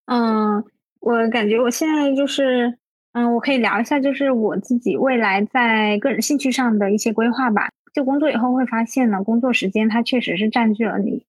[0.07, 0.63] 嗯，
[0.99, 2.77] 我感觉我现在就是，
[3.13, 7.69] 嗯，我可以聊一下，就是我自己未来在个人兴趣上的一些规划吧。
[7.93, 11.25] 就工作以后会发现呢，工作时间它确实是占据了你。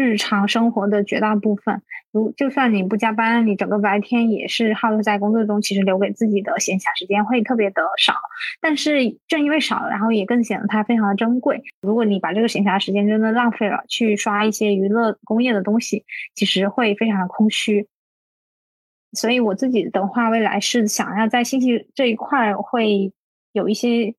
[0.00, 8.14] 日常生活的绝大部分，如就算你不加班，你整个白天也是耗在工作中，其实留给自己的闲暇时间会特别的少。
[8.62, 11.62] 但是正因为少，然后也更显得它非常的珍贵。
[11.82, 17.86] 如果你把这个闲暇时间真的浪费了，去刷一些娱乐工业的东西，其实会非常的空虚。
[19.12, 23.12] 所以我自己的话，未来是想要在信息这一块会
[23.52, 24.14] 有一些。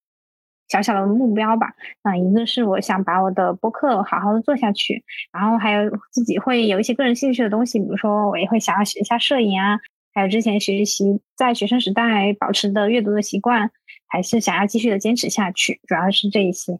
[0.71, 5.03] 小小的目标吧，啊，一个是我想把我的播客好好的做下去，
[5.33, 9.77] 然后还有自己会有一些个人兴趣的东西，比如说我也会想要学一下摄影啊，
[10.13, 13.69] 还有之前学习在学生时代保持的阅读的习惯，
[14.07, 16.79] 还是想要继续的坚持下去，主要是这一些。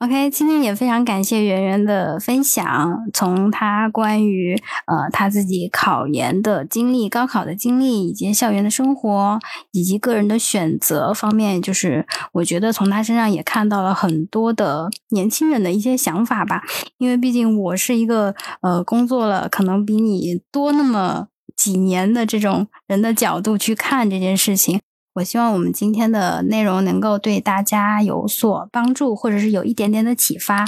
[0.00, 4.54] OK，今天也非常感谢圆圆的分享，从他关于
[4.86, 9.40] 呃他自己考研的经历、高考的经历，以及校园的生活，
[9.72, 16.62] 以及个人的选择方面，就是我觉得从他身上也看到了很多的年轻人的一些想法吧。
[16.98, 24.80] 因为毕竟我是一个呃工作了可能比你多那么几年的这种人的角度去看这件事情。
[25.14, 30.66] 我希望我们今天的内容能够对大家有所帮助，或者是有一点点的启发。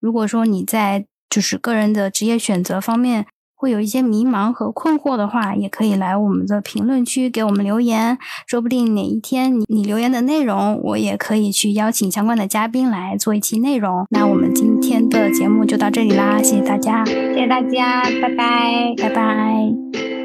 [0.00, 3.26] 如果说你在就是个人的职业选择方面
[3.56, 8.16] 会有一些迷茫和困惑的话，也可以来我们的评论区给我们留言，
[8.46, 14.06] 说不定哪一天你你留言的内容，我也可以去邀请相关的嘉宾来做一期内容。
[14.10, 20.17] 那我们今天的节目就到这里啦，谢谢大家，谢谢大家，拜拜，拜拜。